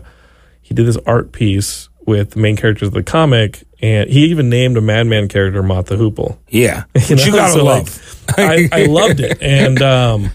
[0.60, 4.48] he did this art piece with the main characters of the comic, and he even
[4.48, 6.38] named a Madman character Mott the Hoople.
[6.48, 8.24] Yeah, You Which you gotta so, like, love.
[8.36, 10.30] I, I loved it, and um,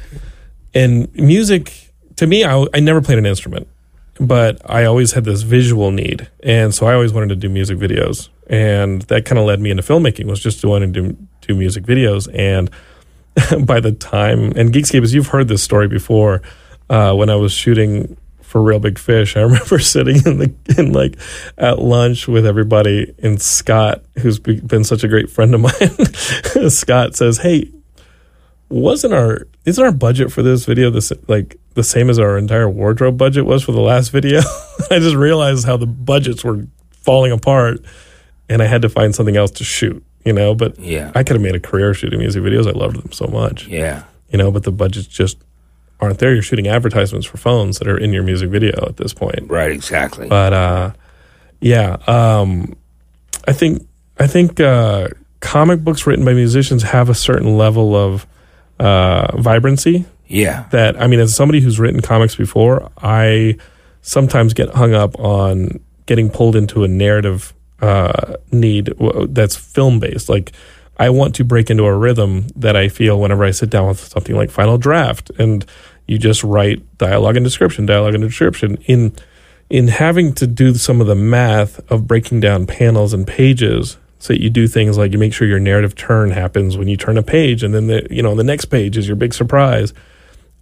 [0.74, 3.68] and music to me, I, I never played an instrument,
[4.20, 7.78] but I always had this visual need, and so I always wanted to do music
[7.78, 10.26] videos, and that kind of led me into filmmaking.
[10.26, 12.70] Was just wanting to do, do music videos, and
[13.66, 16.42] by the time and Geekscape, as you've heard this story before,
[16.90, 18.18] uh, when I was shooting
[18.48, 21.18] for Real Big Fish, I remember sitting in the in like
[21.58, 25.62] at lunch with everybody, and Scott, who's been such a great friend of
[26.56, 27.70] mine, Scott says, "Hey,
[28.70, 32.70] wasn't our isn't our budget for this video this like the same as our entire
[32.70, 34.40] wardrobe budget was for the last video?"
[34.92, 37.84] I just realized how the budgets were falling apart,
[38.48, 40.04] and I had to find something else to shoot.
[40.26, 41.12] You know, but Yeah.
[41.16, 42.68] I could have made a career shooting music videos.
[42.68, 45.38] I loved them so much yeah, you know, but the budgets just
[46.00, 46.34] aren't there.
[46.34, 49.50] You're shooting advertisements for phones that are in your music video at this point.
[49.50, 50.28] right, exactly.
[50.28, 50.94] But uh,
[51.60, 52.76] yeah, um,
[53.48, 53.88] I think
[54.20, 58.28] I think uh, comic books written by musicians have a certain level of
[58.80, 60.06] uh, vibrancy.
[60.28, 63.58] yeah, That I mean, as somebody who's written comics before, I
[64.02, 68.94] sometimes get hung up on getting pulled into a narrative uh, need
[69.30, 70.30] that's film based.
[70.30, 70.52] Like
[70.98, 74.00] I want to break into a rhythm that I feel whenever I sit down with
[74.00, 75.66] something like Final Draft, and
[76.08, 78.78] you just write dialogue and description, dialogue and description.
[78.86, 79.14] In
[79.70, 84.32] in having to do some of the math of breaking down panels and pages, so
[84.34, 87.24] you do things like you make sure your narrative turn happens when you turn a
[87.24, 89.94] page, and then the you know the next page is your big surprise.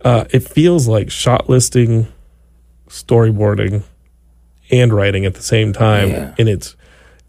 [0.04, 2.08] Uh, it feels like shot listing,
[2.90, 3.84] storyboarding,
[4.72, 6.36] and writing at the same time, Yeah.
[6.40, 6.76] and it's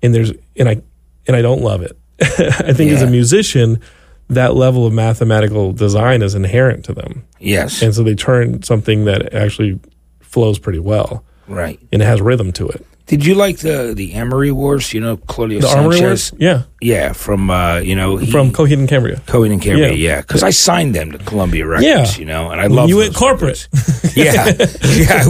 [0.02, 0.82] and there's and I
[1.26, 1.96] and I don't love it.
[2.20, 3.80] I think as a musician,
[4.28, 9.04] that level of mathematical design is inherent to them, yes, and so they turn something
[9.04, 9.78] that actually
[10.20, 11.80] flows pretty well right.
[11.92, 12.86] and it has rhythm to it.
[13.06, 14.92] Did you like the the Amory Wars?
[14.92, 16.00] You know, Claudio The Sanchez.
[16.00, 19.18] Wars, yeah, Yeah, from uh, you know he, from Coheed and Cambria.
[19.26, 19.92] Coheed and Cambria.
[19.92, 20.14] Yeah.
[20.14, 21.86] Yeah, because I signed them to Columbia Records.
[21.86, 22.18] Yeah.
[22.18, 23.68] you know, and I love You went corporate.
[24.16, 25.22] yeah, yeah.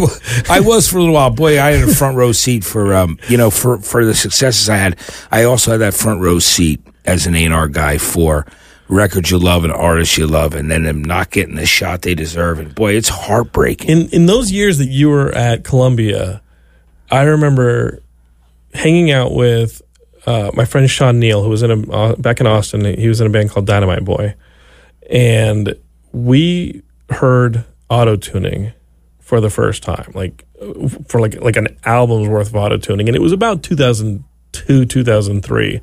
[0.48, 1.28] I, I was for a little while.
[1.28, 4.70] Boy, I had a front row seat for um, you know, for for the successes
[4.70, 4.98] I had.
[5.30, 8.46] I also had that front row seat as an A and R guy for
[8.88, 12.14] records you love and artists you love, and then them not getting the shot they
[12.14, 12.58] deserve.
[12.58, 13.90] And boy, it's heartbreaking.
[13.90, 16.42] in in those years that you were at Columbia,
[17.10, 18.02] I remember
[18.74, 19.82] hanging out with
[20.26, 22.84] uh, my friend Sean Neal, who was in a uh, back in Austin.
[22.84, 24.34] He was in a band called Dynamite Boy,
[25.10, 25.74] and
[26.12, 28.72] we heard auto tuning
[29.20, 30.44] for the first time, like
[31.08, 34.24] for like like an album's worth of auto tuning, and it was about two thousand
[34.52, 35.80] two, two thousand three,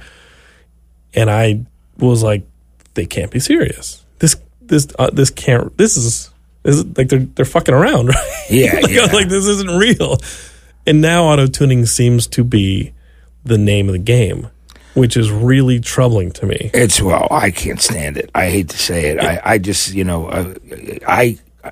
[1.13, 1.65] and I
[1.97, 2.45] was like,
[2.93, 4.03] they can't be serious.
[4.19, 5.75] This this uh, this can't.
[5.77, 6.29] This is.
[6.63, 8.45] This is like they're they're fucking around, right?
[8.49, 9.05] Yeah, like, yeah.
[9.07, 10.17] like this isn't real.
[10.85, 12.93] And now auto tuning seems to be
[13.43, 14.49] the name of the game,
[14.93, 16.71] which is really troubling to me.
[16.73, 18.29] It's well, I can't stand it.
[18.35, 19.19] I hate to say it.
[19.19, 20.53] I, I just, you know, uh,
[21.07, 21.71] I, I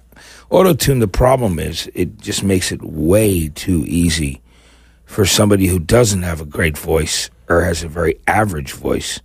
[0.49, 0.99] auto tune.
[0.99, 4.41] The problem is it just makes it way too easy
[5.05, 9.19] for somebody who doesn't have a great voice or has a very average voice.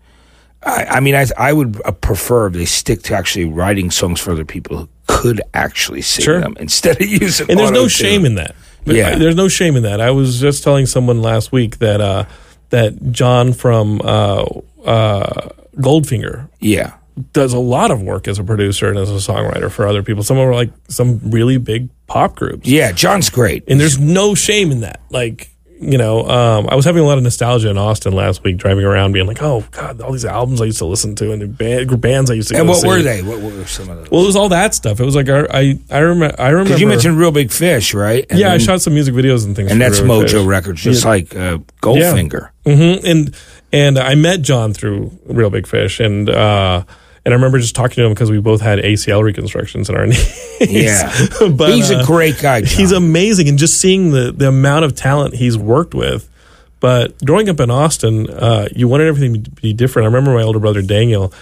[0.67, 4.21] I, I mean, I, I would uh, prefer if they stick to actually writing songs
[4.21, 6.41] for other people who could actually sing Sure.
[6.41, 7.49] them instead of using.
[7.51, 8.55] And there's no shame in that.
[8.85, 9.11] But Yeah.
[9.11, 10.01] I- there's no shame in that.
[10.01, 12.25] I was just telling someone last week that uh,
[12.71, 14.45] that John from uh,
[14.85, 16.95] uh, Goldfinger Yeah,
[17.33, 20.23] does a lot of work as a producer and as a songwriter for other people.
[20.25, 22.69] Some of them are like some really big pop groups.
[22.69, 22.93] yeah.
[22.93, 23.65] John's great.
[23.69, 25.01] and there's no shame in that.
[25.11, 28.57] Like, you know, um, I was having a lot of nostalgia in Austin last week,
[28.57, 31.43] driving around, being like, "Oh God, all these albums I used to listen to and
[31.43, 32.89] the band, bands I used to." and what see.
[32.89, 33.23] were they?
[33.23, 34.11] What were some of those?
[34.11, 35.01] Well, it was all that stuff.
[35.01, 38.25] It was like I I, I remember I remember you mentioned Real Big Fish, right?
[38.31, 40.47] And yeah, I shot some music videos and things, and that's River Mojo Fish.
[40.47, 42.51] Records, just like uh, Goldfinger.
[42.65, 43.37] hmm And
[43.73, 46.85] and I met John through Real Big Fish, and uh,
[47.27, 50.07] and I remember just talking to him because we both had ACL reconstructions in our
[50.61, 50.61] knees.
[50.61, 51.13] Yeah,
[51.51, 52.61] but he's uh, a great guy.
[52.63, 52.79] John.
[52.79, 56.31] He's amazing, and just seeing the the amount of talent he's worked with.
[56.79, 60.05] But growing up in Austin, uh, you wanted everything to be different.
[60.05, 61.33] I remember my older brother Daniel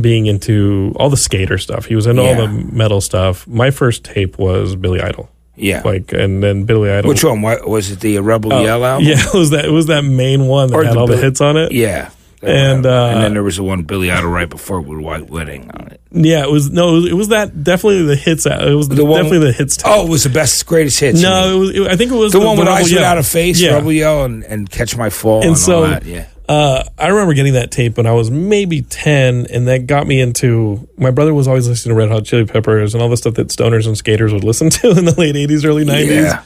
[0.00, 1.84] being into all the skater stuff.
[1.84, 3.46] He was into all the metal stuff.
[3.46, 5.28] My first tape was Billy Idol.
[5.56, 5.82] Yeah.
[5.84, 7.08] like and then Billy Idol.
[7.08, 7.42] Which one?
[7.42, 9.06] Was it the Rebel Yell album?
[9.06, 9.66] Yeah, it was that.
[9.66, 11.72] It was that main one that Or had all the hits on it.
[11.72, 12.10] Yeah.
[12.40, 15.70] And, uh, and then there was the one Billy Idol right before with White Wedding
[15.72, 16.00] on it.
[16.12, 18.46] Yeah, it was no, it was, that definitely the hits.
[18.46, 19.76] It was The one- definitely the hits.
[19.76, 19.86] tape.
[19.88, 21.20] Oh, it was the best, greatest hits.
[21.20, 21.70] no, it was.
[21.70, 23.00] It, I think it was the, one with Eyes Yell.
[23.00, 23.74] Without a Face, Yeah.
[23.74, 26.04] Rebel Yell, and, and Catch My Fall, and, and so that.
[26.04, 26.26] Yeah.
[26.48, 30.20] uh, I remember getting that tape when I was maybe 10, and that got me
[30.20, 30.88] into.
[30.96, 33.48] My brother was always listening to Red Hot Chili Peppers and all the stuff that
[33.48, 36.06] stoners and skaters would listen to in the late 80s, early 90s.
[36.08, 36.44] Yeah.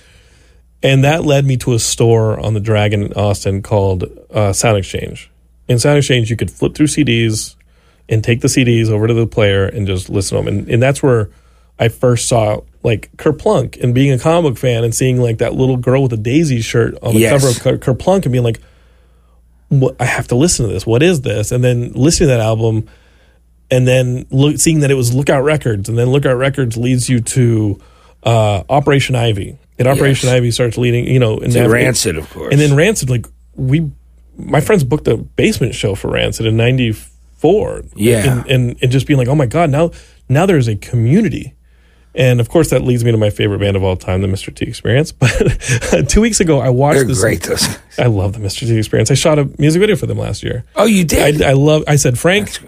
[0.82, 4.78] And that led me to a store on the Dragon in Austin called uh, Sound
[4.78, 5.30] Exchange.
[5.68, 7.54] In Sound Exchange, you could flip through CDs
[8.08, 10.58] and take the CDs over to the player and just listen to them.
[10.58, 11.30] And, and that's where
[11.78, 15.54] I first saw like Kerplunk and being a comic book fan and seeing like that
[15.54, 17.30] little girl with a daisy shirt on the Yes.
[17.32, 18.60] cover of Ker- Kerplunk and being like,
[19.68, 20.84] what, I have to listen to this.
[20.86, 21.52] What is this?
[21.52, 22.88] And then listening to that album
[23.70, 27.20] and then look, seeing that it was Lookout Records, and then Lookout Records leads you
[27.20, 27.80] to
[28.22, 29.56] uh, Operation Ivy.
[29.78, 30.36] And Operation Yes.
[30.36, 32.52] Ivy starts leading, you know, and then Rancid, of course.
[32.52, 33.90] and then Rancid, like we,
[34.36, 37.82] my friends booked a basement show for Rancid in '94.
[37.94, 38.40] Yeah.
[38.40, 39.90] and, and and just being like, oh my god, now
[40.28, 41.54] now there's a community.
[42.14, 44.54] And of course, that leads me to my favorite band of all time, the Mr.
[44.54, 45.12] T Experience.
[45.90, 47.20] But two weeks ago, I watched They're this.
[47.20, 47.66] great, those.
[47.98, 48.60] I love the Mr.
[48.60, 49.10] T Experience.
[49.10, 50.64] I shot a music video for them last year.
[50.76, 51.40] Oh, you did?
[51.42, 51.84] I, I love.
[51.88, 52.58] I said, Frank.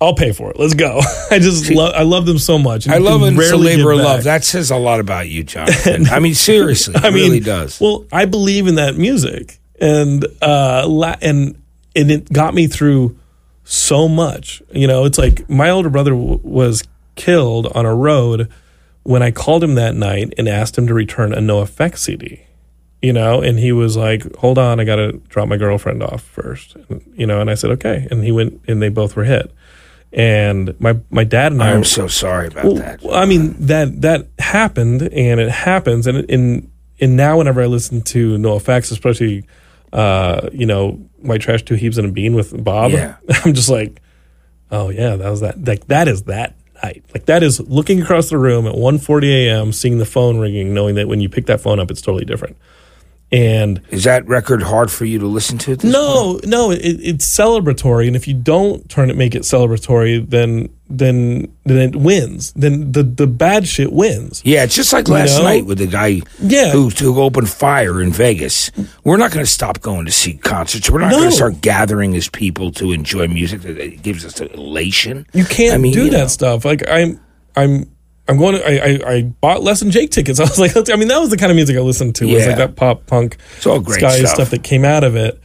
[0.00, 0.58] I'll pay for it.
[0.58, 1.00] Let's go.
[1.30, 1.94] I just love.
[1.94, 2.88] I love them so much.
[2.88, 3.38] I love it.
[3.38, 4.24] It's a labor of love.
[4.24, 5.68] That says a lot about you, John.
[6.10, 7.80] I mean, seriously, it I mean, really does.
[7.80, 11.60] Well, I believe in that music, and uh, la- and
[11.96, 13.18] and it got me through
[13.64, 14.62] so much.
[14.72, 16.82] You know, it's like my older brother w- was
[17.16, 18.48] killed on a road
[19.02, 22.46] when I called him that night and asked him to return a NOFX CD.
[23.02, 26.22] You know, and he was like, "Hold on, I got to drop my girlfriend off
[26.22, 26.74] first.
[26.88, 29.52] And, you know, and I said, "Okay," and he went, and they both were hit.
[30.10, 33.02] And my my dad and I I'm so sorry about well, that.
[33.02, 37.66] well, I mean that that happened, and it happens, and in and now whenever I
[37.66, 39.44] listen to NOFX, especially
[39.94, 43.16] uh, you know my trash two heaps and a bean with Bob, Yeah.
[43.44, 44.02] I'm just like,
[44.70, 45.64] oh yeah, that was that.
[45.64, 47.04] Like that is that night.
[47.14, 50.96] Like that is looking across the room at 1:40 a.m., seeing the phone ringing, knowing
[50.96, 52.56] that when you pick that phone up, it's totally different.
[53.34, 55.72] And Is that record hard for you to listen to?
[55.72, 56.04] At this point?
[56.04, 60.68] no, no, it, it's celebratory, and if you don't turn it, make it celebratory, then
[60.88, 62.52] then then it wins.
[62.52, 64.40] Then the the bad shit wins.
[64.44, 65.44] Yeah, it's just like last know?
[65.44, 66.70] night with the guy Yeah.
[66.70, 68.70] who, who opened fire in Vegas.
[69.02, 70.88] We're not going to stop going to see concerts.
[70.88, 71.16] We're not No.
[71.18, 75.26] going to start gathering as people to enjoy music that that gives us elation.
[75.32, 76.26] You can't I mean, do you that know.
[76.28, 76.64] stuff.
[76.64, 77.18] Like I'm,
[77.56, 77.90] I'm,
[78.28, 78.66] I'm going to.
[78.66, 80.40] I, I, I bought less than Jake tickets.
[80.40, 82.24] I was like, I mean, that was the kind of music I listened to.
[82.26, 82.48] Was Yeah.
[82.48, 84.50] like that pop punk, It's all great ska stuff.
[84.50, 85.40] that came out of it.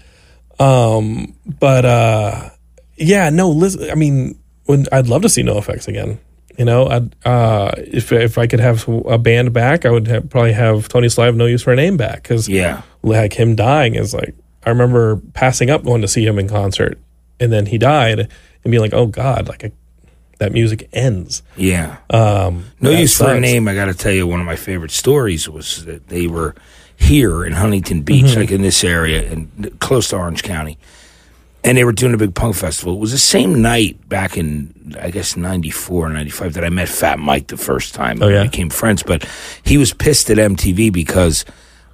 [0.59, 2.49] Um, but uh,
[2.97, 3.49] yeah, no.
[3.49, 6.19] Listen, I mean, when I'd love to see NOFX again.
[6.57, 10.29] You know, I'd, uh, if if I could have a band back, I would have,
[10.29, 12.81] probably have Tony Sly, No Use for a Name back because Yeah.
[13.01, 16.99] like him dying is like I remember passing up going to see him in concert,
[17.39, 18.29] and then he died, and
[18.71, 19.71] being like, oh god, like I,
[20.39, 21.43] that music ends.
[21.55, 21.97] Yeah.
[22.09, 23.67] Um, No use for a name.
[23.67, 26.55] I got to tell you, one of my favorite stories was that they were
[26.95, 28.39] here in Huntington Beach, Mm-hmm.
[28.39, 30.77] like in this area, and close to Orange County,
[31.63, 32.93] and they were doing a big punk festival.
[32.95, 36.89] It was the same night back in, I guess, '94 or '95 that I met
[36.89, 38.21] Fat Mike the first time.
[38.21, 38.41] Oh, yeah?
[38.43, 39.03] we became friends.
[39.03, 39.25] But
[39.63, 41.45] he was pissed at MTV because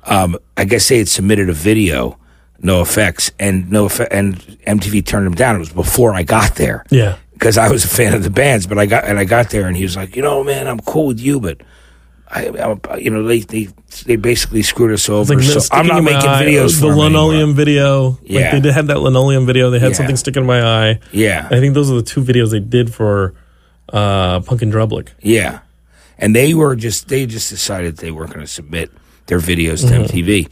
[0.06, 2.18] um, I guess they had submitted a video.
[2.64, 5.58] NOFX and NOFX, and MTV turned him down.
[5.58, 8.66] It was before I got there Yeah, because I was a fan of the bands.
[8.68, 10.80] But I got and I got there, and he was like, you know, man, I'm
[10.80, 11.62] cool with you, but
[12.28, 13.68] I, I'm, you know, they they
[14.06, 15.36] they basically screwed us over.
[15.36, 16.44] like so I'm not making eye.
[16.44, 18.52] videos The linoleum video, like Yeah.
[18.52, 19.70] they did had that linoleum video.
[19.70, 19.98] They had Yeah.
[19.98, 21.00] something sticking in my eye.
[21.12, 23.36] Yeah, I think those are the two videos they did for
[23.94, 25.10] uh, Punk and Drublic.
[25.22, 25.60] yeah,
[26.18, 28.92] and they were just they just decided they weren't going to submit
[29.28, 30.04] their videos to Mm-hmm.
[30.18, 30.50] MTV.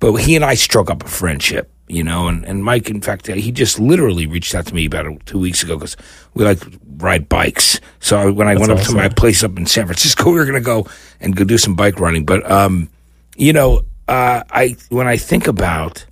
[0.00, 1.70] But he and I struck up a friendship.
[1.86, 5.04] You know, and, and Mike, in fact, he just literally reached out to me about
[5.26, 5.98] two weeks ago because
[6.32, 7.78] we like to ride bikes.
[8.00, 8.94] So when I went up awesome.
[8.94, 10.86] to my place up in San Francisco, we were going to go
[11.20, 12.24] and go do some bike running.
[12.24, 12.88] But um,
[13.36, 16.06] you know, uh, I when I think about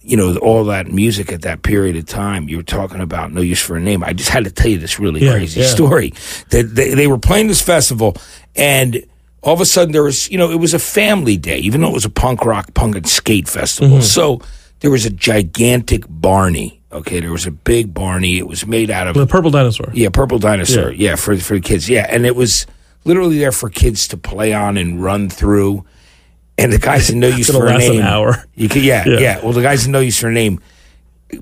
[0.00, 3.42] you know all that music at that period of time, you were talking about No
[3.42, 4.02] Use for a Name.
[4.02, 5.66] I just had to tell you this really Yeah, crazy yeah.
[5.66, 6.14] story
[6.48, 8.16] that they, they were playing this festival
[8.56, 9.04] and.
[9.42, 11.88] All of a sudden, there was, you know, it was a family day, even though
[11.88, 13.96] it was a punk rock, punk and skate festival.
[13.96, 14.02] Mm-hmm.
[14.02, 14.42] So
[14.80, 16.80] there was a gigantic Barney.
[16.92, 18.38] Okay, there was a big Barney.
[18.38, 19.90] It was made out of The Purple Dinosaur.
[19.94, 20.90] yeah, purple dinosaur.
[20.90, 21.10] Yeah.
[21.10, 21.88] Yeah, for for the kids.
[21.88, 22.66] Yeah, and it was
[23.04, 25.84] literally there for kids to play on and run through.
[26.58, 28.02] And the guys in no use for a last an name.
[28.02, 28.44] hour.
[28.54, 29.18] You could, yeah, Yeah.
[29.18, 30.60] yeah, Well, the guys in no use for a name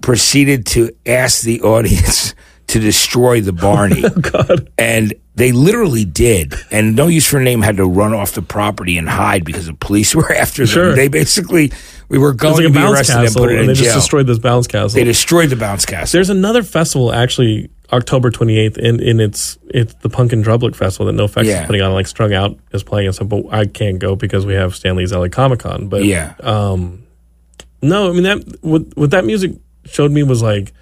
[0.03, 2.35] proceeded to ask the audience
[2.69, 4.03] to destroy the Barney.
[4.05, 4.71] Oh, God.
[4.79, 8.43] And They literally did, and No Use for a Name had to run off the
[8.43, 10.73] property and hide because the police were after them.
[10.75, 10.95] Sure.
[10.95, 11.73] They basically
[12.09, 13.85] we were going like to be arrested and put it and in they jail.
[13.85, 14.97] just destroyed this bounce castle.
[14.97, 16.17] they destroyed the bounce castle.
[16.19, 21.07] There's another festival actually October 28th, and, and it's it's the Punk and Drublic Festival
[21.11, 21.61] that NOFX Yeah.
[21.63, 21.93] is putting on.
[21.93, 24.97] Like Strung Out is playing and stuff, but I can't go because we have Stan
[24.97, 25.89] Lee's LA Comic Con.
[25.89, 26.35] But yeah,
[27.81, 29.53] no, I mean that what what that music
[29.85, 30.73] showed me was like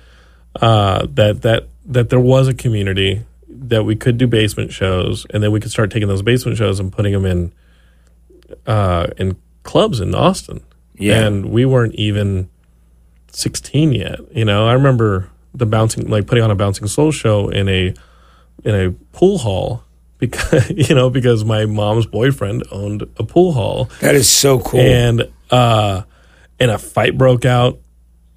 [0.60, 3.20] uh, that that that there was a community
[3.68, 6.80] that we could do basement shows, and then we could start taking those basement shows
[6.80, 7.52] and putting them in
[8.66, 10.62] uh, in clubs in Austin.
[10.98, 11.26] Yeah.
[11.26, 12.48] and we weren't even
[13.30, 14.18] sixteen yet.
[14.34, 17.94] You know, I remember the bouncing like putting on a bouncing soul show in a
[18.64, 19.82] in a pool hall
[20.18, 24.80] because you know because my mom's boyfriend owned a pool hall that is so cool.
[24.80, 26.02] and uh
[26.58, 27.78] and a fight broke out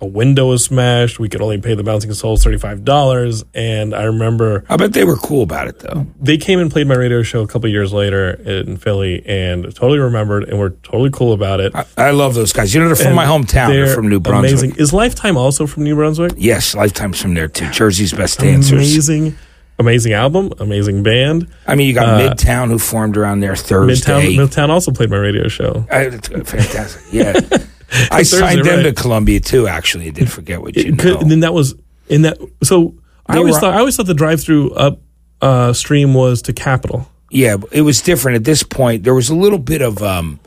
[0.02, 4.64] a window was smashed we could only pay the bouncing souls $35 and i remember
[4.70, 6.08] I bet they were cool about it though.
[6.20, 10.00] they came and played my radio show a couple years later in philly and totally
[10.00, 12.74] remembered and were totally cool about it I, I love those guys.
[12.74, 13.70] You know, they're from And my hometown.
[13.70, 14.52] They're, they're from New Brunswick.
[14.52, 17.70] amazing is lifetime also from new brunswick Yes, Lifetime's from there too.
[17.72, 18.72] Jersey's best dancers.
[18.72, 19.36] amazing
[19.80, 24.12] amazing album amazing band I mean, you got uh, Midtown who formed around there Thursday.
[24.12, 27.02] midtown midtown also played my radio show I, fantastic.
[27.12, 27.40] Yeah.
[28.12, 28.84] I signed them right.
[28.84, 30.08] to Columbia too, actually.
[30.08, 31.18] I did forget what you It know.
[31.20, 31.76] and then that was
[32.08, 32.96] in that so
[33.28, 35.00] i always were- thought i always thought the Drive-Thru up
[35.42, 39.04] uh, stream was to capitol Yeah, it was different at this point.
[39.04, 40.40] There was a little bit of um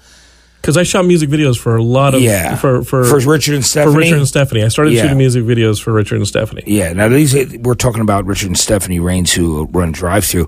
[0.61, 3.65] because I shot music videos for a lot of yeah for for for Richard and
[3.65, 3.95] Stephanie.
[3.95, 4.63] for Richard and Stephanie.
[4.65, 5.03] I started Yeah.
[5.03, 6.63] shooting music videos for Richard and Stephanie.
[6.67, 10.47] Yeah, now these we're talking about Richard and Stephanie Reines who run Drive-Thru.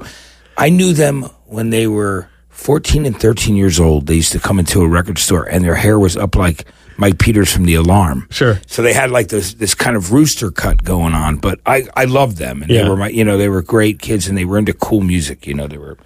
[0.59, 4.07] I knew them when they were 14 and 13 years old.
[4.07, 6.64] They used to come into a record store and their hair was up like
[6.96, 8.26] Mike Peters from The Alarm.
[8.30, 8.61] Sure.
[8.66, 12.04] So they had like this this kind of rooster cut going on, but I I
[12.04, 12.83] loved them and Yeah.
[12.85, 15.46] they were my you know they were great kids and they were into cool music.
[15.46, 15.96] You know they were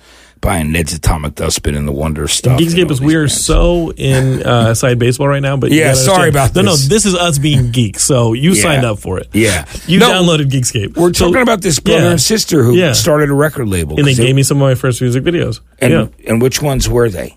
[0.40, 2.61] buying Ned's Atomic Dustbin and the Wonder stuff.
[2.61, 3.44] Geekscape is we are bands.
[3.44, 6.70] so in uh, side baseball right now, but Yeah, sorry about no, no.
[6.77, 6.87] this.
[6.87, 8.62] This is us being geeks, so you Yeah.
[8.62, 9.27] signed up for it.
[9.33, 9.64] Yeah.
[9.88, 10.96] you No, downloaded Geekscape.
[10.96, 12.11] We're So- talking about this brother yeah.
[12.12, 12.92] and sister who Yeah.
[12.92, 13.96] started a record label.
[13.98, 15.59] and they gave me some of my first music videos.
[15.81, 16.07] and yeah.
[16.29, 17.37] and which ones were they?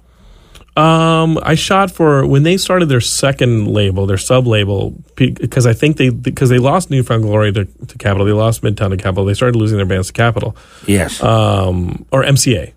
[0.78, 5.74] Um, I shot for when they started their second label, their sub label, because I
[5.74, 8.98] think they because they lost New Found Glory to, to Capitol, they lost Midtown to
[8.98, 10.56] Capitol, they started losing their bands to Capitol.
[10.88, 11.22] Yes.
[11.22, 12.72] um, or MCA.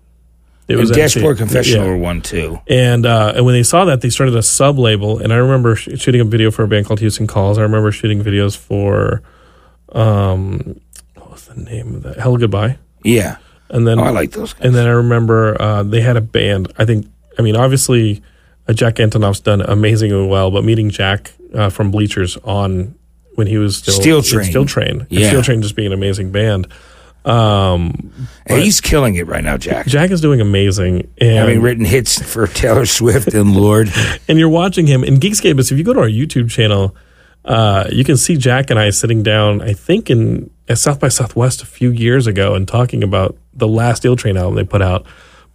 [0.67, 1.39] It and Dashboard MCA.
[1.39, 1.91] Confessional Yeah.
[1.91, 2.59] were one too.
[2.67, 5.19] And uh, and when they saw that, they started a sub label.
[5.19, 7.57] And I remember sh- shooting a video for a band called Houston Calls.
[7.57, 9.21] I remember shooting videos for,
[9.93, 10.79] um,
[11.15, 12.17] what was the name of that?
[12.17, 12.77] Hellogoodbye.
[13.03, 13.37] Yeah.
[13.69, 14.65] And then Oh, I like those guys.
[14.65, 16.71] and then I remember uh, they had a band.
[16.77, 18.21] I think, I mean, obviously,
[18.67, 22.95] uh, Jack Antonoff's done amazingly well, but meeting Jack uh, from Bleachers on
[23.35, 24.45] when he was still Steel Train.
[24.49, 25.27] Steel Train, Yeah.
[25.29, 26.67] Steel Train just being an amazing band.
[27.25, 28.11] Um,
[28.45, 29.87] And he's killing it right now, Jack.
[29.87, 33.91] Jack is doing amazing, and Having written hits for Taylor Swift and Lorde.
[34.27, 35.59] and you're watching him in Geekscape.
[35.59, 36.95] If you go to our YouTube channel,
[37.43, 39.61] uh, you can see Jack and I sitting down.
[39.61, 43.67] I think in at South by Southwest a few years ago and talking about the
[43.67, 45.05] last Steel Train album they put out.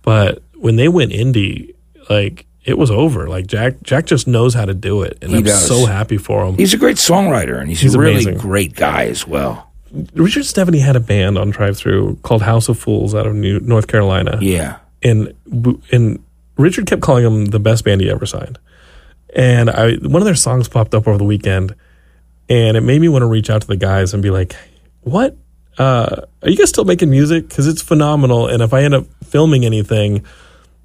[0.03, 1.75] But when they went indie,
[2.09, 3.29] like it was over.
[3.29, 5.67] Like Jack, Jack just knows how to do it, and He I'm does.
[5.67, 6.57] so happy for him.
[6.57, 8.39] He's a great songwriter and he's, He's a really amazing.
[8.39, 9.71] great guy as well.
[10.15, 13.89] Richard Stephanie had a band on Drive-Thru called House of Fools out of New, North
[13.89, 14.39] Carolina.
[14.41, 14.77] Yeah.
[15.03, 15.35] and
[15.91, 16.23] and
[16.57, 18.59] Richard kept calling them the best band he ever signed.
[19.35, 21.75] And I one of their songs popped up over the weekend,
[22.49, 24.55] and it made me want to reach out to the guys and be like,
[25.03, 25.37] "What?
[25.79, 27.49] Uh, are you guys still making music?
[27.49, 28.47] Because it's phenomenal.
[28.49, 30.25] And if I end up filming anything,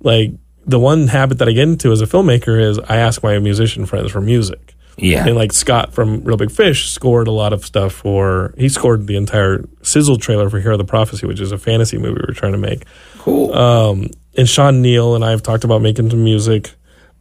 [0.02, 0.32] like
[0.66, 3.86] the one habit that I get into as a filmmaker is I ask my musician
[3.86, 5.26] friends for music." Yeah.
[5.28, 9.08] And like Scott from Reel Big Fish scored a lot of stuff for he scored
[9.08, 12.26] the entire sizzle trailer for Hero of the Prophecy, which is a fantasy movie we
[12.28, 12.86] were trying to make
[13.18, 13.54] cool.
[13.54, 16.72] um, and Sean Neal and I have talked about making some music,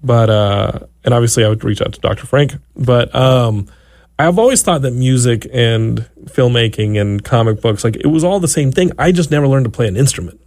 [0.02, 2.26] but uh, and obviously I would reach out to Dr.
[2.26, 2.54] Frank.
[2.76, 3.66] But um,
[4.18, 8.48] I've always thought that music and filmmaking and comic books, like it was all the
[8.48, 8.92] same thing.
[8.98, 10.40] I just never learned to play an instrument.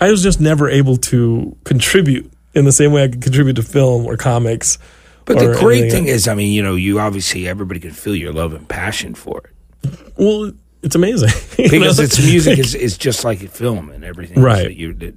[0.00, 3.62] I was just never able to contribute in the same way I could contribute to
[3.62, 4.78] film or comics.
[5.24, 8.32] but the great thing is, I mean, you know, you obviously, everybody can feel your
[8.32, 9.92] love and passion for it.
[10.16, 12.04] Well, it's amazing Because know?
[12.04, 14.42] it's music is, is just like a film and everything.
[14.42, 14.64] Right.
[14.64, 15.14] That you,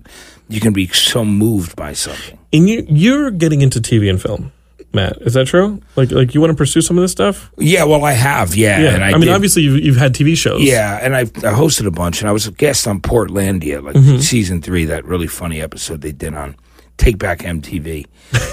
[0.48, 2.38] you can be so moved by something.
[2.52, 4.52] and you, you're getting into TV and film,
[4.94, 5.18] Matt.
[5.22, 5.82] Is that true?
[5.96, 7.52] Like, like you want to pursue some of this stuff?
[7.58, 8.56] Yeah, well, I have.
[8.56, 8.80] Yeah.
[8.80, 10.62] Yeah, I, I, mean, did- obviously you've, you've had TV shows.
[10.64, 13.96] Yeah, and I, I hosted a bunch, and I was a guest on Portlandia, like
[13.96, 14.18] Mm-hmm.
[14.20, 16.56] season three, that really funny episode they did on
[16.98, 18.08] Take Back MTV,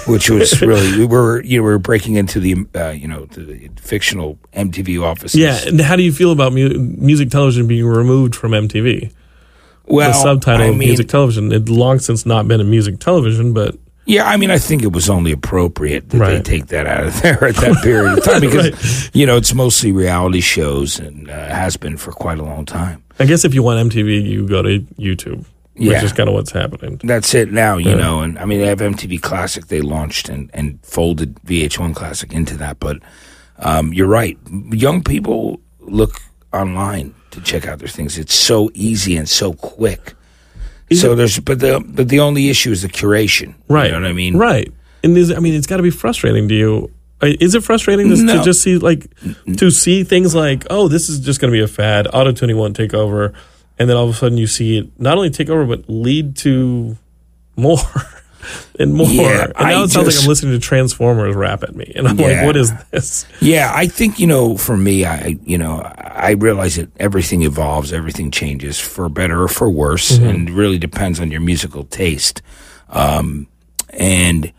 [0.07, 3.25] which was really we were you know we were breaking into the uh, you know
[3.25, 5.39] the fictional MTV offices.
[5.39, 5.59] yeah.
[5.65, 9.11] And how do you feel about mu- music television being removed from MTV?
[9.85, 11.51] Well, the subtitle I of music television.
[11.51, 13.75] It long since not been a music television, but
[14.07, 17.21] Yeah, I mean, I think it was only appropriate that they take that out of
[17.21, 19.09] there at that period of time because, Right.
[19.13, 23.03] you know, it's mostly reality shows and uh, has been for quite a long time.
[23.19, 25.43] I guess if you want MTV, you go to YouTube,
[25.75, 25.93] Yeah.
[25.93, 27.01] which is kind of what's happening.
[27.03, 27.95] That's it now, you Yeah.
[27.97, 28.21] know.
[28.21, 32.55] And I mean, they have MTV Classic they launched and, and folded VH1 Classic into
[32.57, 32.79] that.
[32.79, 32.99] But
[33.59, 34.37] um, you're right.
[34.71, 36.21] Young people look
[36.53, 38.17] online to check out their things.
[38.17, 40.13] It's so easy and so quick.
[40.93, 43.55] So there's, but the but the only issue is the curation.
[43.67, 43.87] Right.
[43.87, 44.37] You know what I mean?
[44.37, 44.71] Right.
[45.03, 46.91] And is, I mean, it's got to be frustrating to you.
[47.21, 48.37] Uh, Is it frustrating to, No.
[48.37, 49.07] to just see like
[49.57, 52.07] to see things like, oh, this is just going to be a fad.
[52.13, 53.33] Auto tuning won't take over,
[53.79, 56.35] and then all of a sudden you see it not only take over but lead
[56.37, 56.95] to
[57.55, 57.77] more
[58.79, 59.07] and more.
[59.07, 62.07] Yeah, and now I it sounds like I'm listening to Transformers rap at me, and
[62.07, 63.25] I'm like, what is this?
[63.41, 67.93] Yeah, I think you know, for me, I you know, I realize that everything evolves,
[67.93, 72.41] everything changes for better or for worse, and it really depends on your musical taste.
[72.89, 73.47] Um,
[73.89, 74.51] and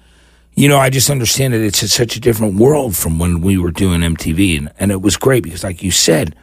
[0.54, 3.70] you know, I just understand that it's such a different world from when we were
[3.70, 6.34] doing MTV, and and it was great because, like you said,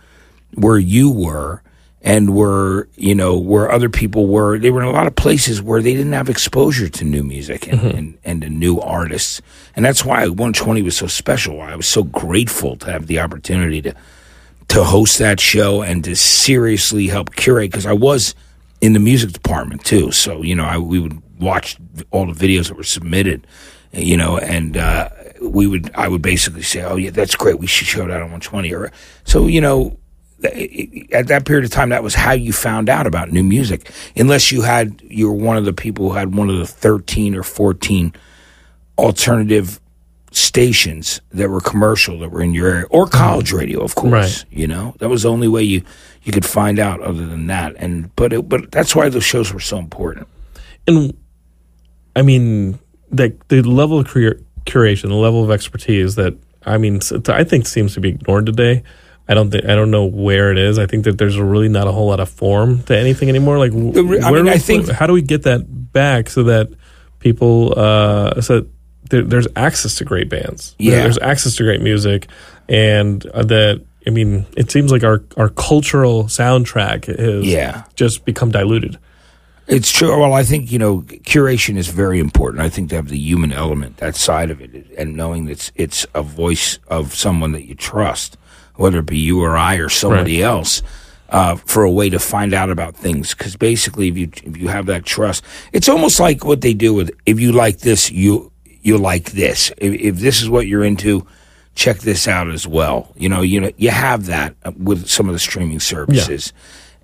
[0.54, 1.62] where you were
[2.06, 4.60] and where you know where other people were.
[4.60, 7.68] They were in a lot of places where they didn't have exposure to new music
[7.68, 9.42] and, and, and to new artists.
[9.76, 13.20] And that's why 120 was so special why i was so grateful to have the
[13.20, 13.94] opportunity to
[14.68, 18.36] to host that show and to seriously help curate because i was
[18.82, 20.12] in the music department too.
[20.12, 21.78] So you know I, we would watch
[22.12, 23.48] all the videos that were submitted
[23.92, 25.10] you know and uh,
[25.42, 27.58] we would i would basically say oh yeah that's great.
[27.58, 28.92] We should show that on 120 or
[29.24, 29.98] so you know
[30.44, 33.92] at that period of time, that was how you found out about new music.
[34.16, 37.36] Unless you had, you were one of the people who had one of the 13
[37.36, 38.14] or 14
[38.98, 39.80] alternative
[40.32, 43.58] stations that were commercial that were in your area or college mm-hmm.
[43.58, 44.12] radio, of course.
[44.12, 44.46] Right.
[44.52, 45.84] You know, that was the only way you,
[46.24, 47.76] you could find out other than that.
[47.78, 50.28] And, but, it, but that's why those shows were so important.
[50.88, 51.16] And
[52.16, 52.80] I mean,
[53.12, 57.68] the the level of cur- curation, the level of expertise that I mean, I think
[57.68, 58.84] seems to be ignored today.
[59.28, 60.78] I don't think I don't know where it is.
[60.78, 63.58] I think that there's really not a whole lot of form to anything anymore.
[63.58, 66.70] Like, w- I where mean, I think- how do we get that back so that
[67.20, 68.70] people uh, so that
[69.10, 70.76] there, there's access to great bands?
[70.78, 71.02] Yeah.
[71.04, 72.28] there's access to great music,
[72.70, 77.84] and uh, that I mean, it seems like our our cultural soundtrack has Yeah.
[77.96, 79.00] just become diluted.
[79.68, 80.16] It's true.
[80.20, 82.62] Well, I think you know curation is very important.
[82.62, 85.72] I think to have the human element, that side of it, and knowing that it's
[85.76, 88.38] it's a voice of someone that you trust,
[88.76, 90.82] whether it be you or I or somebody else,
[91.30, 93.34] uh, for a way to find out about things.
[93.34, 96.94] Because basically, if you if you have that trust, it's almost like what they do
[96.94, 99.72] with if you like this, you you like this.
[99.78, 101.26] If, if this is what you're into.
[101.78, 103.12] Check this out as well.
[103.18, 106.54] You know, you know, you have that with some of the streaming services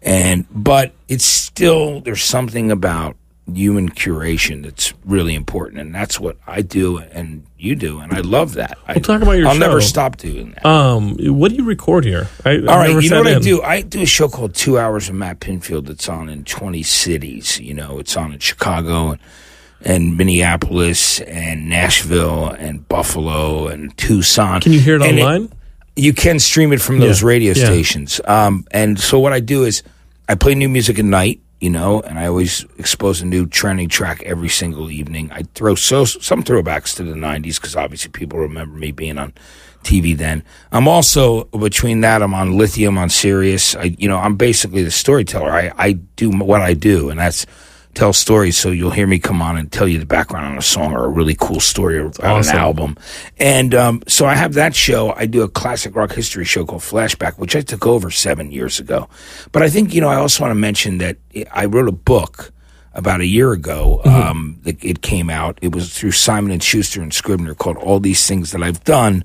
[0.02, 3.16] and but it's still there's something about
[3.52, 8.20] human curation that's really important and that's what I do and you do and I
[8.22, 8.78] love that.
[8.88, 10.66] I, Well, talk about your I'll never stop doing that.
[10.66, 12.28] Um, what do you record here?
[12.44, 13.62] I, All right, you know what I do?
[13.62, 17.60] I do a show called Two Hours with Matt Pinfield that's on in 20 cities.
[17.60, 19.20] You know, it's on in Chicago and,
[19.84, 24.62] and Minneapolis and Nashville and Buffalo and Tucson.
[24.62, 25.52] Can you hear it And online?
[25.96, 27.66] you can stream it from those Yeah, radio yeah.
[27.66, 28.20] stations.
[28.26, 29.84] Um, and so what I do is
[30.28, 33.88] I play new music at night, you know, and I always expose a new trending
[33.88, 35.32] track every single evening.
[35.32, 39.34] I throw so some throwbacks to the '90s because obviously people remember me being on
[39.84, 40.44] TV then.
[40.72, 43.76] I'm also between that I'm on Lithium on Sirius.
[43.76, 45.52] I, you know, I'm basically the storyteller.
[45.52, 47.46] I I do what I do, and that's
[47.94, 48.58] tell stories.
[48.58, 51.06] So you'll hear me come on and tell you the background on a song or
[51.06, 52.56] a really cool story about awesome.
[52.56, 52.98] an album.
[53.38, 55.14] And um, so I have that show.
[55.14, 58.80] I do a classic rock history show called Flashback, which I took over seven years
[58.80, 59.10] ago.
[59.52, 61.18] But I think, you know, I also want to mention that
[61.52, 62.52] I wrote a book
[62.94, 64.02] about a year ago.
[64.04, 65.58] Um, that it came out.
[65.62, 69.24] It was through Simon and Schuster and Scribner called All These Things That I've Done,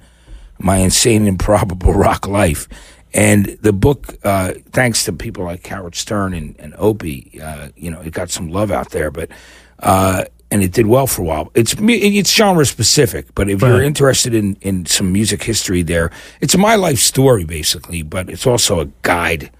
[0.58, 2.68] My Insane Improbable Rock Life.
[3.16, 7.90] And the book, uh, thanks to people like Howard Stern and, and Opie, uh, you
[7.90, 9.30] know, it got some love out there, but,
[9.78, 11.50] uh, and it did well for a while.
[11.54, 16.12] It's it's genre specific, but if you're interested in, in some music history there,
[16.42, 19.50] it's my life story basically, but it's also a guide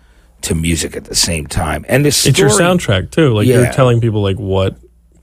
[0.42, 1.84] to music at the same time.
[1.88, 3.32] And this It's your soundtrack too.
[3.34, 3.62] Like Yeah.
[3.62, 4.76] you're telling people like what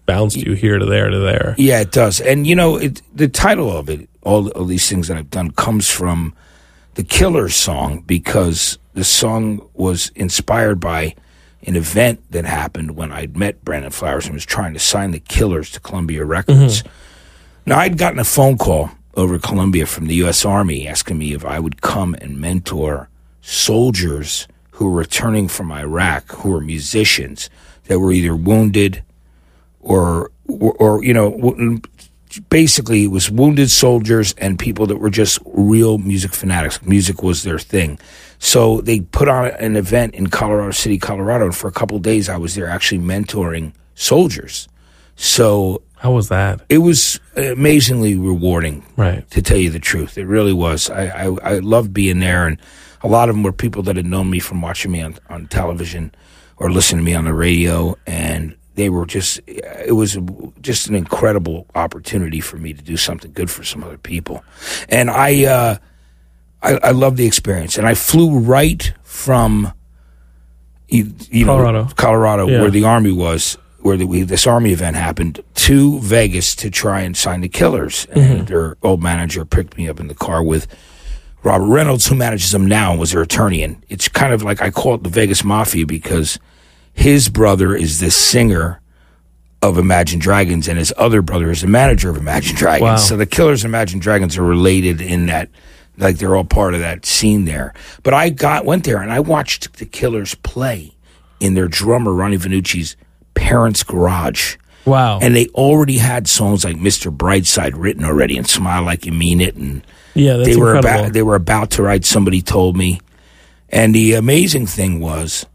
[0.06, 1.56] bounced you here to there to there.
[1.58, 2.20] Yeah, it does.
[2.20, 5.52] And you know, it, the title of it, all of these things that I've done,
[5.52, 6.34] comes from
[6.96, 11.16] the Killers song because the song was inspired by
[11.66, 15.20] an event that happened when I'd met Brandon Flowers and was trying to sign the
[15.20, 16.84] Killers to Columbia Records.
[16.84, 16.90] Mm-hmm.
[17.66, 20.44] Now, I'd gotten a phone call over Columbia from the U.S.
[20.44, 23.10] Army asking me if I would come and mentor
[23.42, 27.50] soldiers who were returning from Iraq, who were musicians
[27.86, 29.04] that were either wounded
[29.80, 31.82] or, or, or you know,
[32.50, 36.82] basically it was wounded soldiers and people that were just real music fanatics.
[36.84, 38.00] Music was their thing.
[38.40, 42.04] So they put on an event in Colorado City, Colorado, and for a couple of
[42.04, 44.68] days I was there actually mentoring soldiers.
[45.16, 46.62] So How was that?
[46.70, 49.30] it was amazingly rewarding Right.
[49.32, 50.18] to tell you the truth.
[50.18, 50.90] It really was.
[50.90, 52.58] I, I, I loved being there, and
[53.02, 55.48] a lot of them were people that had known me from watching me on, on
[55.48, 56.14] television
[56.58, 60.18] or listening to me on the radio, and they were just, it was
[60.62, 64.44] just an incredible opportunity for me to do something good for some other people.
[64.90, 65.78] And I, uh,
[66.62, 69.74] I, I love the experience, and I flew right from,
[70.88, 71.84] you, you Colorado.
[71.86, 72.62] know, Colorado, Yeah.
[72.62, 77.02] where the army was, where the, we, this army event happened, to Vegas to try
[77.02, 78.06] and sign the Killers.
[78.12, 80.68] And their old manager picked me up in the car with
[81.44, 83.62] Robert Reynolds, who manages them now and was their attorney.
[83.64, 86.40] And it's kind of like I call it the Vegas Mafia because
[86.94, 88.80] his brother is the singer
[89.62, 92.84] of Imagine Dragons, and his other brother is the manager of Imagine Dragons.
[92.84, 92.96] Wow.
[92.98, 95.50] So the Killers and Imagine Dragons are related in that,
[95.98, 97.74] like they're all part of that scene there.
[98.04, 100.96] But I got went there and I watched the Killers play
[101.40, 102.96] in their drummer Ronnie Vannucci's
[103.34, 104.58] parents' garage.
[104.86, 105.20] Wow.
[105.22, 107.16] And they already had songs like Mr.
[107.16, 111.02] Brightside written already and Smile Like You Mean It and yeah, that's they were incredible.
[111.06, 113.00] about they were about to write somebody told me
[113.70, 115.46] and the amazing thing was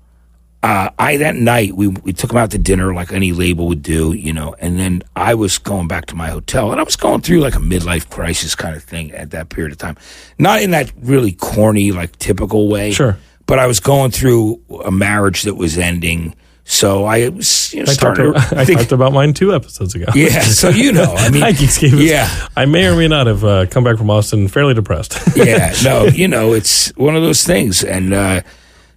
[0.63, 3.83] uh, I that night we we took them out to dinner like any label would
[3.83, 6.97] do, you know, and then I was going back to my hotel and I was
[6.97, 9.97] going through like a midlife crisis kind of thing at that period of time,
[10.39, 13.17] not in that really corny like typical way, Sure.
[13.47, 16.35] but I was going through a marriage that was ending,
[16.65, 19.35] so I was you know I talked, starting to, to I think, talked about mine
[19.35, 20.07] two episodes ago.
[20.15, 21.45] yeah, so you know, I mean,
[22.05, 22.49] yeah.
[22.57, 25.19] I may or may not have uh, come back from Austin fairly depressed.
[25.37, 27.85] yeah, no, you know, it's one of those things.
[27.85, 28.41] And, uh,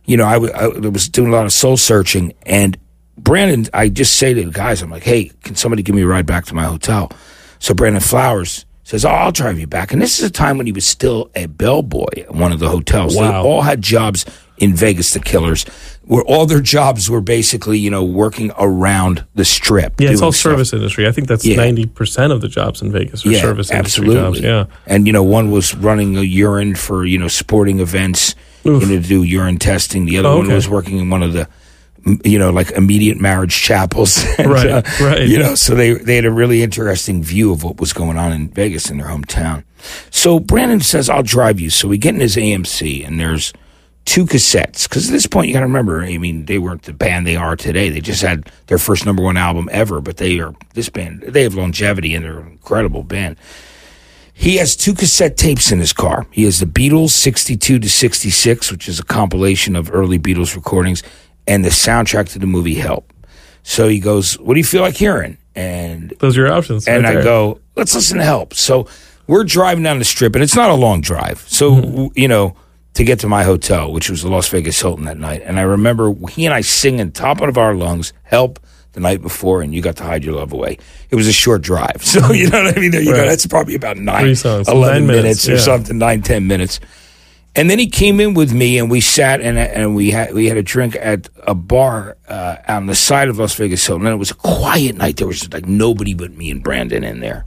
[0.05, 2.33] you know, I, w- I was doing a lot of soul searching.
[2.45, 2.77] And
[3.17, 6.07] Brandon, I just say to the guys, I'm like, hey, can somebody give me a
[6.07, 7.11] ride back to my hotel?
[7.59, 9.91] So Brandon Flowers says, oh, I'll drive you back.
[9.93, 12.67] And this is a time when he was still a bellboy at one of the
[12.69, 13.15] hotels.
[13.15, 13.43] Wow.
[13.43, 14.25] They all had jobs
[14.57, 15.63] in Vegas, the Killers,
[16.03, 19.99] where all their jobs were basically, you know, working around the strip.
[20.01, 20.51] yeah, it's all stuff.
[20.53, 21.07] service industry.
[21.07, 21.55] I think that's Yeah.
[21.55, 24.41] ninety percent of the jobs in Vegas are service industry absolutely.
[24.41, 24.41] jobs.
[24.41, 24.75] Yeah.
[24.85, 28.80] And you know, one was running a urine for you know sporting events, you know,
[28.80, 30.05] to do urine testing.
[30.05, 30.55] The other Oh, one okay.
[30.55, 31.47] was working in one of the,
[32.24, 34.24] you know, like immediate marriage chapels.
[34.38, 35.28] And, Right, uh, right.
[35.28, 38.32] You know, so they they had a really interesting view of what was going on
[38.32, 39.64] in Vegas in their hometown.
[40.09, 43.53] So Brandon says, "I'll drive you." So we get in his AMC, and there's
[44.03, 46.91] two cassettes because at this point you got to remember i mean they weren't the
[46.91, 50.39] band they are today they just had their first number one album ever but they
[50.39, 53.36] are this band they have longevity and they're an incredible band
[54.34, 58.71] he has two cassette tapes in his car he has the beatles 62 to 66
[58.71, 61.03] which is a compilation of early beatles recordings
[61.47, 63.11] and the soundtrack to the movie help
[63.63, 66.88] so he goes what do you feel like hearing and Those are your options.
[66.88, 68.53] and right I go, let's listen to Help.
[68.53, 68.88] So
[69.27, 71.43] we're driving down the strip, and it's not a long drive.
[71.47, 72.07] So Mm-hmm.
[72.15, 72.55] you know,
[72.93, 75.63] to get to my hotel, which was the Las Vegas Hilton that night, and I
[75.63, 78.59] remember he and I singing top of our lungs, "Help."
[78.93, 80.77] The night before, and you got to hide your love away.
[81.09, 82.91] It was a short drive, so you know what I mean.
[82.91, 83.19] There you go.
[83.19, 83.25] Right.
[83.25, 85.59] That's probably about nine, songs, 11 nine minutes, minutes, or yeah.
[85.59, 86.81] something, nine, ten minutes.
[87.53, 90.47] And then he came in with me, and we sat and and we had we
[90.47, 94.01] had a drink at a bar uh, on the side of Las Vegas Hilton.
[94.01, 95.17] And then it was a quiet night.
[95.17, 97.45] There was like nobody but me and Brandon in there,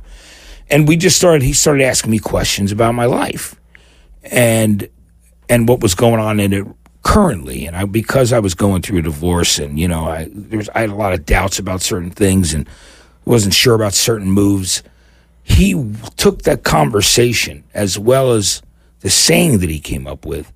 [0.69, 1.43] and we just started.
[1.43, 3.55] He started asking me questions about my life,
[4.23, 4.89] and
[5.49, 6.67] and what was going on in it
[7.05, 7.67] currently.
[7.67, 10.69] And I because I was going through a divorce, and you know, I there was
[10.75, 12.69] I had a lot of doubts about certain things, and
[13.25, 14.83] wasn't sure about certain moves.
[15.45, 15.73] He
[16.17, 18.63] took that conversation as well as
[19.01, 20.51] the saying that he came up with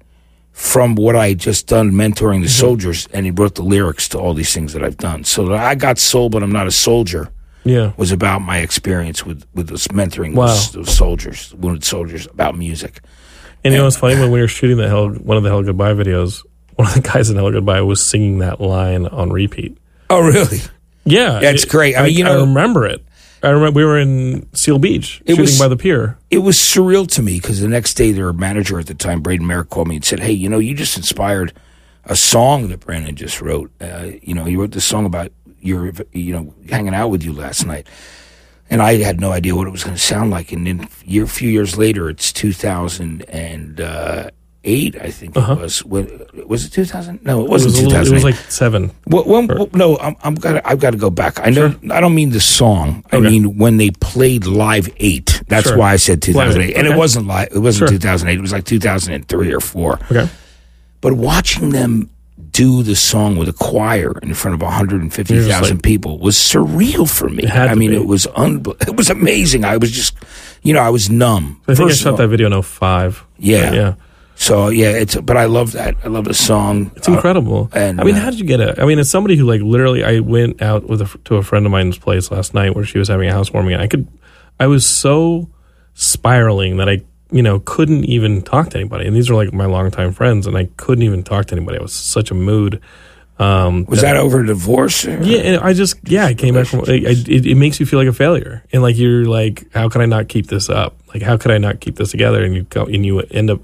[0.53, 2.61] from what I had just done mentoring the mm-hmm.
[2.61, 5.23] soldiers, and he wrote the lyrics to all these things that I've done.
[5.23, 7.31] So I got soul, but I'm not a soldier.
[7.65, 7.93] Yeah.
[7.99, 10.47] Was about my experience with with this mentoring Wow.
[10.47, 13.01] those, those soldiers, wounded soldiers, about music.
[13.69, 14.19] And you know what's funny?
[14.21, 16.45] When we were shooting the Hell, one of the Hellogoodbye videos,
[16.77, 19.77] one of the guys in Hellogoodbye was singing that line on repeat.
[20.11, 20.59] Oh, really?
[21.05, 21.97] Yeah, That's great.
[21.97, 23.05] I mean, you know- I remember it.
[23.43, 26.19] I remember we were in Seal Beach It shooting was- by the pier.
[26.31, 29.47] it was surreal to me because the next day their manager at the time, Braden
[29.47, 31.53] Merrick, called me and said, "Hey, you know, you just inspired
[32.05, 33.71] a song that Brandon just wrote.
[33.81, 37.33] Uh, you know, he wrote this song about your, you know, hanging out with you
[37.33, 37.87] last night."
[38.71, 40.53] And I had no idea what it was going to sound like.
[40.53, 44.31] And then a few years later, it's 2008,
[45.01, 45.85] I think it was.
[45.85, 47.25] When, was it 2000?
[47.25, 47.45] No, it Uh-huh.
[47.45, 48.91] It wasn't was, a little, it was like seven.
[49.07, 50.61] Well, when, well, no, I'm, I'm got.
[50.67, 51.41] I've got to go back.
[51.41, 51.75] I know.
[51.91, 53.05] I don't mean the song.
[53.13, 53.29] I Okay.
[53.31, 55.43] mean when they played Live Eight.
[55.49, 55.79] That's Sure.
[55.79, 57.49] why I said 2008, Live and it wasn't live.
[57.55, 57.99] It wasn't Sure.
[57.99, 58.37] 2008.
[58.39, 59.99] It was like 2003 or four.
[60.11, 60.29] Okay.
[61.01, 62.11] but watching them
[62.51, 67.29] do the song with a choir in front of 150,000 like- people was surreal for
[67.29, 67.47] me.
[67.49, 67.97] I mean, be.
[67.97, 69.65] it was un- it was amazing.
[69.65, 70.15] I was just,
[70.63, 71.61] you know, I was numb.
[71.65, 73.25] I think First I shot all- that video in 05.
[73.39, 73.73] Yeah.
[73.73, 73.95] yeah.
[74.41, 75.97] So yeah, it's but I love that.
[76.05, 76.93] I love the song.
[76.95, 77.71] It's incredible.
[77.73, 78.79] and, I mean, uh, how did you get it?
[78.79, 81.67] I mean, as somebody who like literally, I went out with a, to a friend
[81.67, 84.07] of mine's place last night where she was having a housewarming, and I could,
[84.61, 85.51] I was so
[85.95, 89.07] spiraling that I, you know, couldn't even talk to anybody.
[89.07, 91.79] And these are like my longtime friends, and I couldn't even talk to anybody.
[91.79, 92.81] I was such a mood.
[93.39, 95.05] Um, was that over divorce?
[95.05, 96.81] yeah, and I just yeah, I came back from.
[96.81, 99.89] I, I, it, it makes you feel like a failure, and like you're like, how
[99.89, 100.97] can I not keep this up?
[101.15, 102.43] Like, how could I not keep this together?
[102.45, 103.61] And you go, and you end up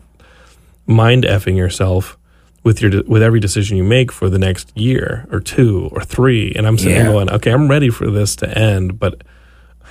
[0.87, 2.17] mind effing yourself
[2.63, 6.53] with your with every decision you make for the next year or two or three.
[6.55, 7.07] And I'm sitting Yeah.
[7.07, 9.23] going, okay, I'm ready for this to end, but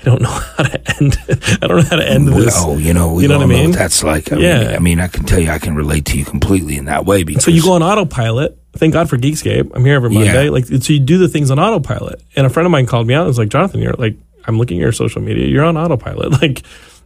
[0.06, 1.18] I don't know how to end.
[1.62, 2.56] I don't know how to end this.
[2.58, 3.70] Oh, you know, we You know what I know mean?
[3.70, 4.32] what that's like.
[4.34, 4.60] I Yeah.
[4.60, 7.06] mean, I mean, I can tell you, I can relate to you completely in that
[7.06, 7.24] way.
[7.24, 8.58] Because So you go on autopilot.
[8.76, 9.72] Thank God for Geekscape.
[9.74, 10.20] I'm here every Yeah.
[10.26, 10.50] Monday.
[10.50, 12.22] Like so, you do the things on autopilot.
[12.36, 13.22] And a friend of mine called me out.
[13.22, 15.48] and was like, Jonathan, you're like, I'm looking at your social media.
[15.48, 16.32] You're on autopilot.
[16.42, 16.64] Like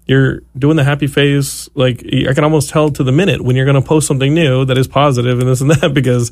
[0.08, 1.68] you're doing the happy face.
[1.76, 4.64] Like I can almost tell to the minute when you're going to post something new
[4.66, 6.32] that is positive and this and that because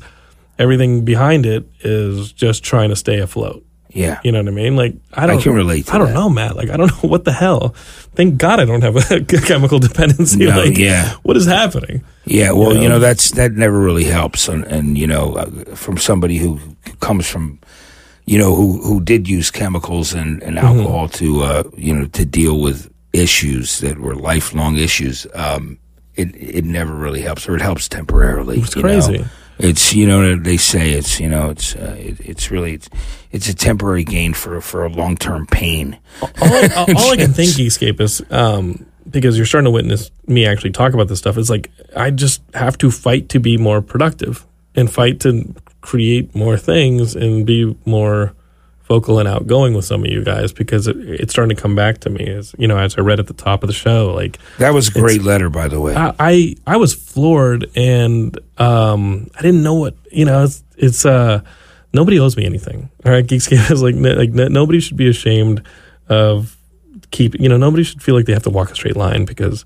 [0.58, 3.62] everything behind it is just trying to stay afloat.
[3.96, 4.76] Yeah, You know what I mean?
[4.76, 5.40] Like I don't.
[5.42, 6.14] can relate to I don't that.
[6.14, 6.54] know, Matt.
[6.56, 7.70] Like I don't know what the hell.
[8.14, 10.44] Thank God I don't have a chemical dependency.
[10.46, 11.14] No, like yeah.
[11.22, 12.02] what is happening?
[12.24, 12.52] yeah.
[12.52, 12.94] Well, You you know?
[12.96, 16.58] know, that's that never really helps, and, and you know, uh, from somebody who
[17.00, 17.58] comes from,
[18.26, 20.66] you know, who who did use chemicals and, and Mm-hmm.
[20.80, 25.26] alcohol to, uh, you know, to deal with issues that were lifelong issues.
[25.34, 25.78] Um,
[26.14, 28.58] it it never really helps, or it helps temporarily.
[28.60, 29.24] It's crazy know?
[29.58, 32.90] It's you know they say it's you know it's uh, it, it's really it's,
[33.32, 35.98] it's a temporary gain for for a long term pain.
[36.22, 40.46] all, I, all I can think, Geekscape, is um, because you're starting to witness me
[40.46, 41.38] actually talk about this stuff.
[41.38, 46.34] It's like I just have to fight to be more productive and fight to create
[46.34, 48.34] more things and be more
[48.86, 51.98] vocal and outgoing with some of you guys because it, it's starting to come back
[51.98, 52.26] to me.
[52.28, 54.88] As you know, as I read at the top of the show, like That was
[54.88, 55.94] a great letter, by the way.
[55.94, 61.04] I, I I was floored and um I didn't know what you know it's it's
[61.04, 61.40] uh
[61.92, 65.08] nobody owes me anything all right Geekscape is like n- like n- nobody should be
[65.08, 65.62] ashamed
[66.08, 66.56] of
[67.10, 69.64] keep you know nobody should feel like they have to walk a straight line because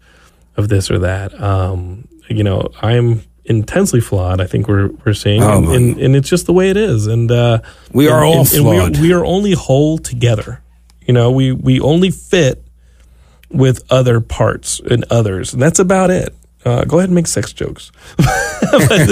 [0.57, 5.43] of this or that um you know I'm intensely flawed I think we're we're seeing
[5.43, 7.61] Oh, and, and, and it's just the way it is and uh
[7.93, 9.01] We are and- all and we are- flawed.
[9.01, 10.62] we are only whole together
[11.07, 12.62] you know we we only fit
[13.51, 16.32] with other parts and others, and that's about it.
[16.64, 18.28] Uh, go ahead and make sex jokes, but,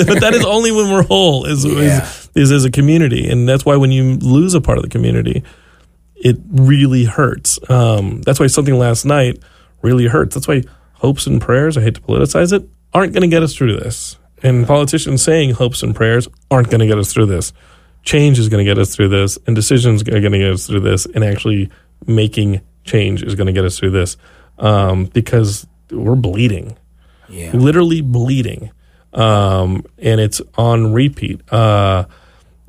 [0.07, 1.45] but that is only when we're whole.
[1.45, 2.05] Is, Yeah.
[2.05, 4.91] is is as a community, and that's why when you lose a part of the
[4.91, 5.43] community,
[6.15, 7.59] it really hurts.
[7.69, 9.41] Um, that's why something last night
[9.83, 10.37] really hurts.
[10.37, 10.63] That's why
[10.93, 11.77] hopes and prayers.
[11.77, 14.17] I hate to politicize it, aren't going to get us through this.
[14.43, 17.53] And politicians saying hopes and prayers aren't going to get us through this.
[18.05, 20.67] Change is going to get us through this, and decisions are going to get us
[20.67, 21.71] through this, and actually
[22.07, 24.17] making change is going to get us through this
[24.59, 26.77] um, because we're bleeding
[27.29, 27.51] Yeah.
[27.53, 28.71] literally bleeding,
[29.13, 31.41] um, and it's on repeat.
[31.53, 32.05] Uh,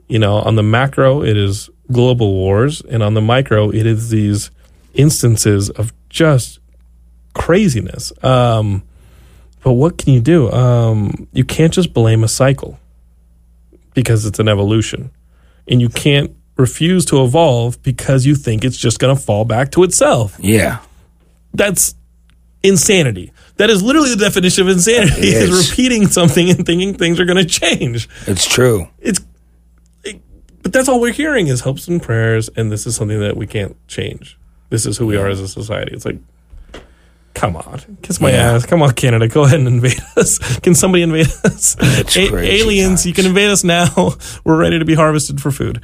[0.07, 4.09] you know, on the macro, it is global wars, and on the micro, it is
[4.09, 4.49] these
[4.95, 6.59] instances of just
[7.33, 8.11] craziness.
[8.23, 8.83] Um,
[9.63, 10.51] but what can you do?
[10.51, 12.79] Um, you can't just blame a cycle
[13.93, 15.11] because it's an evolution,
[15.67, 19.71] and you can't refuse to evolve because you think it's just going to fall back
[19.71, 20.79] to itself Yeah.
[21.53, 21.95] that's
[22.63, 23.31] insanity.
[23.55, 25.49] That is literally the definition of insanity: It is.
[25.49, 25.69] is.
[25.71, 28.07] repeating something and thinking things are going to change.
[28.27, 28.87] It's true.
[28.99, 29.19] It's,
[30.03, 30.21] it-
[30.61, 33.47] but that's all we're hearing is hopes and prayers, and this is something that we
[33.47, 34.37] can't change.
[34.69, 35.93] This is who we are as a society.
[35.95, 36.17] It's like,
[37.39, 38.53] come on, kiss my Yeah.
[38.53, 38.65] ass.
[38.65, 40.37] Come on, Canada, go ahead and invade us.
[40.59, 41.75] Can somebody invade us?
[42.17, 43.87] A- aliens, you can invade us now.
[44.43, 45.81] We're ready to be harvested for food.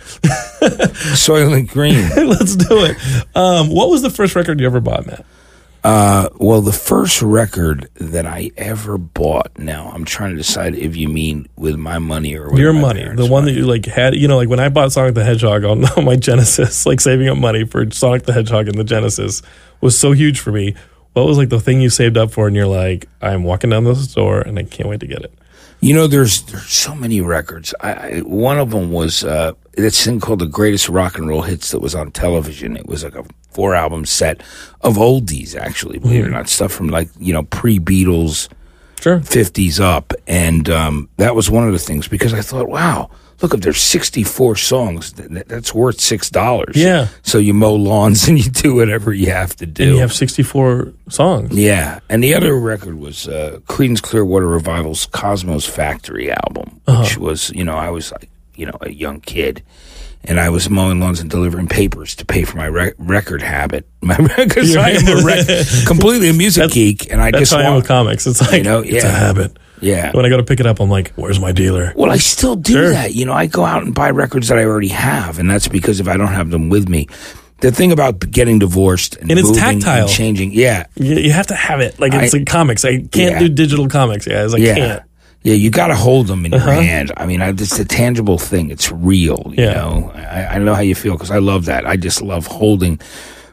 [0.60, 2.10] Soylent Green.
[2.30, 2.98] Let's do it.
[3.36, 5.26] Um, what was the first record you ever bought, Matt?
[5.84, 9.60] Uh, well, the first record that I ever bought.
[9.60, 13.04] Now I'm trying to decide if you mean with my money or with Your money,
[13.14, 13.54] the one money.
[13.54, 16.04] that you like had, you know, like when I bought Sonic the Hedgehog on, on
[16.06, 19.44] my Genesis, like saving up money for Sonic the Hedgehog in the Genesis
[19.80, 20.74] was so huge for me.
[21.16, 23.86] What was like the thing you saved up for, and you're like, I'm walking down
[23.86, 25.34] the store and I can't wait to get it.
[25.80, 27.74] You know, there's there's so many records.
[27.80, 31.42] I, I one of them was uh, this thing called the Greatest Rock and Roll
[31.44, 32.76] Hits that was on television.
[32.76, 34.42] It was like a four album set
[34.82, 36.26] of oldies, actually, believe Hmm.
[36.26, 38.50] it or not, stuff from like you know pre Beatles,
[39.00, 39.22] Sure.
[39.22, 43.10] fifties up, and um, that was one of the things because I thought, wow,
[43.42, 46.76] look, if there's 64 songs, that's worth six dollars.
[46.76, 47.08] Yeah.
[47.24, 49.84] So you mow lawns and you do whatever you have to do.
[49.84, 51.52] And you have 64 songs.
[51.56, 57.02] Yeah, and the other record was uh, Creedence Clearwater Revival's Cosmo's Factory album, Uh-huh.
[57.04, 59.62] which was, you know, I was like, you know, a young kid,
[60.24, 63.86] and I was mowing lawns and delivering papers to pay for my rec- record habit.
[64.02, 65.48] My because I am a rec-
[65.88, 68.28] completely a music geek, and I That's just am want, with comics.
[68.28, 69.58] It's like, know, it's a habit.
[69.82, 70.12] Yeah.
[70.14, 71.94] When I go to pick it up, I'm like, where's my dealer?
[71.96, 72.90] Well, I still do Sure.
[72.92, 73.14] that.
[73.14, 76.00] You know, I go out and buy records that I already have, and that's because
[76.00, 77.08] if I don't have them with me.
[77.62, 80.02] The thing about getting divorced and, And it's moving tactile.
[80.04, 81.98] and changing, yeah, You, you have to have it.
[82.00, 82.84] Like, it's I- like comics.
[82.84, 83.40] I can't Yeah.
[83.40, 84.54] do digital comics, guys.
[84.54, 84.76] I yeah.
[84.76, 85.04] can't.
[85.42, 86.72] Yeah, you got to hold them in Uh-huh.
[86.72, 87.12] your hand.
[87.16, 88.72] I mean, I, it's a tangible thing.
[88.72, 89.54] It's real.
[89.56, 89.74] You Yeah.
[89.74, 91.86] know, I, I know how you feel because I love that.
[91.88, 93.00] I just love holding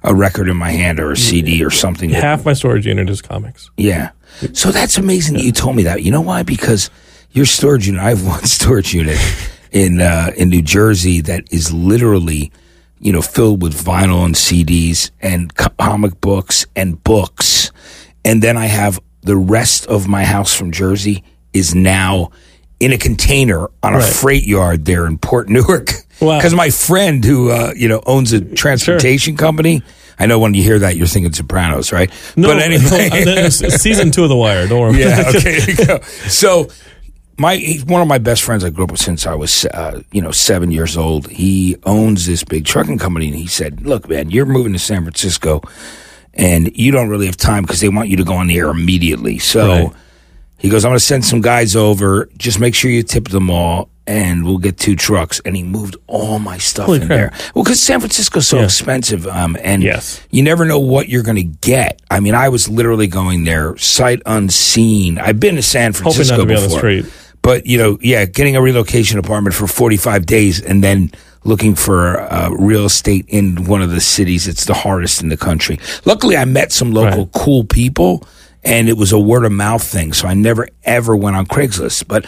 [0.03, 2.11] a record in my hand or a CD or something.
[2.11, 3.71] that- Half my storage unit is comics.
[3.77, 4.11] yeah.
[4.53, 6.03] So that's amazing that you told me that.
[6.03, 6.43] You know why?
[6.43, 6.91] Because
[7.31, 8.03] your storage unit.
[8.03, 9.19] I have one storage unit
[9.71, 12.53] in uh, in New Jersey that is literally,
[13.01, 17.71] you know, filled with vinyl and CDs and comic books and books,
[18.25, 21.23] and then I have the rest of my house from Jersey
[21.53, 22.31] is now
[22.81, 24.13] in a container on a Right.
[24.13, 25.91] freight yard there in Port Newark.
[26.21, 26.39] Wow.
[26.39, 29.83] Because my friend who uh, you know owns a transportation company.
[30.23, 32.09] I know when you hear that you're thinking Sopranos, right?
[32.37, 33.09] No, but anyway,
[33.47, 34.69] uh, season two of The Wire.
[34.69, 35.01] Don't worry.
[35.01, 35.25] yeah.
[35.35, 35.59] Okay.
[35.59, 36.01] there you go.
[36.29, 36.69] So,
[37.39, 40.01] my he's one of my best friends I grew up with since I was uh,
[40.13, 41.29] you know seven years old.
[41.29, 45.03] He owns this big trucking company, and he said, "Look, man, you're moving to San
[45.03, 45.61] Francisco,
[46.35, 48.69] and you don't really have time because they want you to go on the air
[48.69, 49.67] immediately." So.
[49.67, 49.93] Right.
[50.63, 52.29] He goes, I'm going to send some guys over.
[52.39, 55.41] Just make sure you tip them all, and we'll get two trucks.
[55.45, 57.19] And he moved all my stuff Holy in crap.
[57.19, 57.51] there.
[57.55, 58.65] Well, because San Francisco's so Yeah.
[58.65, 60.21] expensive, um, and Yes.
[60.31, 62.01] you never know what you're going to get.
[62.11, 65.19] I mean, I was literally going there sight unseen.
[65.19, 67.07] I've been to San Hoping Francisco not to be before, on the street.
[67.43, 71.11] but you know, yeah, getting a relocation apartment for 45 days and then
[71.45, 75.37] looking for uh, real estate in one of the cities, it's the hardest in the
[75.37, 75.77] country.
[76.05, 78.23] Luckily, I met some local cool people,
[78.65, 80.13] and it was a word of mouth thing.
[80.13, 82.07] So I never ever went on Craigslist.
[82.09, 82.27] But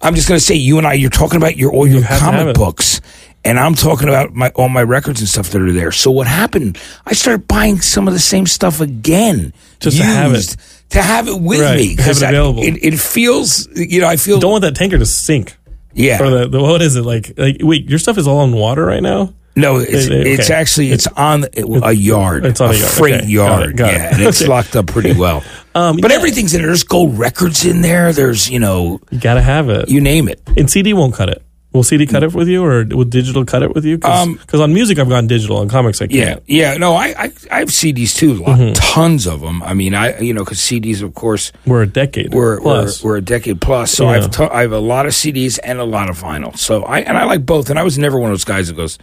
[0.00, 2.20] I'm just going to say, you and I, you're talking about your all your have
[2.20, 3.00] comic books.
[3.46, 5.92] And I'm talking about my all my records and stuff that are there.
[5.92, 6.78] So what happened?
[7.04, 10.56] I started buying some of the same stuff again, Just to have it.
[10.90, 11.76] to have it with Right.
[11.76, 12.62] me Have it I- available.
[12.62, 15.56] it, it feels, you know, I feel Don't want that tanker to sink.
[15.92, 16.22] yeah.
[16.22, 17.34] Or the, the what is it like?
[17.36, 19.34] Like wait, your stuff is all in water right now.
[19.56, 20.32] No, it's, Okay.
[20.32, 22.90] it's actually it's on a yard, it's on a yard.
[22.90, 23.22] freight Okay.
[23.22, 23.76] Got yard, it.
[23.76, 23.96] Got it.
[23.98, 24.50] yeah, and it's Okay.
[24.50, 25.42] locked up pretty well.
[25.76, 26.18] Um, but yeah.
[26.18, 26.68] everything's in there.
[26.68, 28.12] There's gold records in there.
[28.12, 29.88] There's you know, You gotta have it.
[29.88, 30.40] you name it.
[30.56, 31.42] and CD won't cut it.
[31.72, 33.98] Will CD cut it with you, or will digital cut it with you?
[33.98, 36.40] Because Um, on music I've gone digital, on comics I can't.
[36.46, 36.70] yeah.
[36.74, 36.76] yeah.
[36.78, 38.72] No, I I, I have CDs too, a lot, Mm-hmm.
[38.74, 39.64] tons of them.
[39.64, 43.02] I mean, I you know, because CDs, of course, We're a decade we're, we're plus.
[43.02, 43.90] we're a decade plus.
[43.90, 44.10] So Yeah.
[44.18, 46.56] I've t- I have a lot of CDs and a lot of vinyl.
[46.56, 47.68] So I and I like both.
[47.68, 48.96] And I was never one of those guys that goes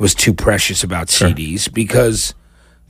[0.00, 2.34] was too precious about CDs because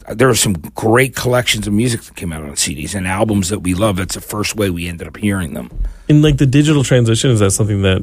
[0.09, 3.59] there were some great collections of music that came out on CDs and albums that
[3.61, 3.97] we love.
[3.97, 5.71] That's the first way we ended up hearing them.
[6.09, 8.03] in like the digital transition, is that something that,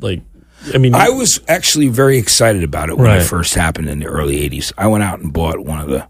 [0.00, 0.22] like,
[0.74, 3.20] I mean, I was actually very excited about it when Right.
[3.20, 4.72] it first happened in the early '80s.
[4.76, 6.08] I went out and bought one of the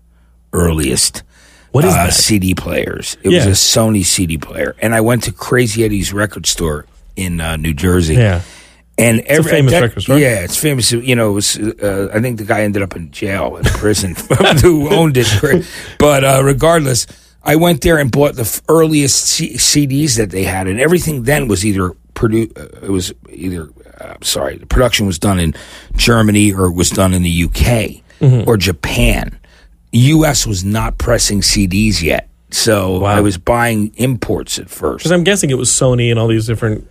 [0.53, 1.23] earliest
[1.71, 2.15] what is uh, that?
[2.15, 3.19] CD players.
[3.23, 3.39] It Yeah.
[3.39, 7.57] was a Sony CD player, and I went to Crazy Eddie's record store in uh,
[7.57, 8.15] New Jersey.
[8.15, 8.41] Yeah,
[8.99, 10.09] And every famous that-.
[10.19, 10.91] Yeah, it's famous.
[10.93, 11.57] You know, it was.
[11.59, 14.15] Uh, I think the guy ended up in jail in prison
[14.63, 15.67] who owned it.
[15.99, 17.07] But uh, regardless,
[17.45, 21.47] I went there and bought the earliest C- CDs that they had, and everything then
[21.49, 23.69] was either produ- uh, It was either.
[24.01, 25.55] Uh, sorry, the production was done in
[25.97, 28.49] Germany or it was done in the UK Mm-hmm.
[28.49, 29.39] or Japan.
[29.93, 30.45] U.S.
[30.47, 33.07] was not pressing CDs yet, so Wow.
[33.11, 34.99] I was buying imports at first.
[35.05, 36.89] because I'm guessing it was Sony and all these different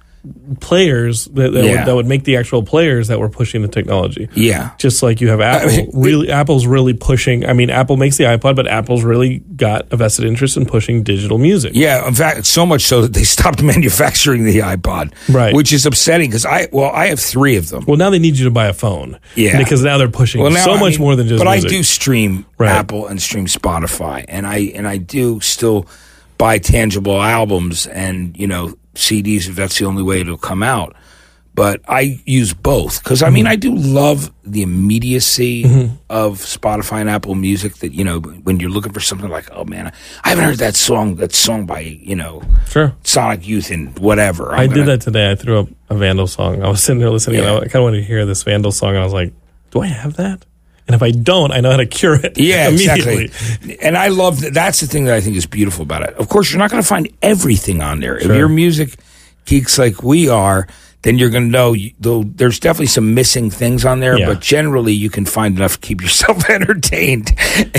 [0.59, 1.71] players that that, Yeah.
[1.79, 4.29] would, that would make the actual players that were pushing the technology.
[4.33, 4.71] Yeah.
[4.77, 7.45] Just like you have Apple, mean, really, Apple's really pushing.
[7.45, 11.03] I mean, Apple makes the iPod, but Apple's really got a vested interest in pushing
[11.03, 11.71] digital music.
[11.75, 15.53] Yeah, in fact, so much so that they stopped manufacturing the iPod, Right.
[15.53, 17.85] Which is upsetting because I well, I have three of them.
[17.87, 19.19] Well, now they need you to buy a phone.
[19.35, 19.57] Yeah.
[19.57, 21.43] because now they're pushing Well, now, so I much mean, more than just.
[21.43, 21.71] But music.
[21.71, 22.71] I do stream Right.
[22.71, 25.85] Apple and stream Spotify, and I and I do still
[26.37, 30.95] buy tangible albums and you know CDs if that's the only way it'll come out.
[31.55, 33.51] But I use both because I mean Mm-hmm.
[33.51, 35.63] I do love the immediacy
[36.07, 37.77] of Spotify and Apple Music.
[37.77, 39.91] That you know when you're looking for something like, oh man,
[40.23, 41.15] I haven't heard that song.
[41.15, 42.93] That song by you know Sure.
[43.03, 44.53] Sonic Youth and whatever.
[44.53, 45.31] I I'm did gonna- that today.
[45.31, 46.61] I threw up a Vandal song.
[46.61, 47.55] I was sitting there listening, Yeah.
[47.55, 49.33] and I kind of wanted to hear this Vandal song, and I was like,
[49.71, 50.45] "Do I have that?"
[50.87, 52.37] And if I don't, I know how to cure it.
[52.37, 53.25] Yeah, immediately.
[53.25, 53.79] exactly.
[53.81, 54.53] And I love that.
[54.53, 56.13] That's the thing that I think is beautiful about it.
[56.15, 58.15] Of course, you're not going to find everything on there.
[58.17, 58.35] If Sure.
[58.35, 58.95] you're music
[59.45, 60.67] geeks like we are,
[61.03, 61.73] then you're going to know.
[61.73, 64.27] You, there's definitely some missing things on there, Yeah.
[64.27, 67.33] but generally you can find enough to keep yourself entertained.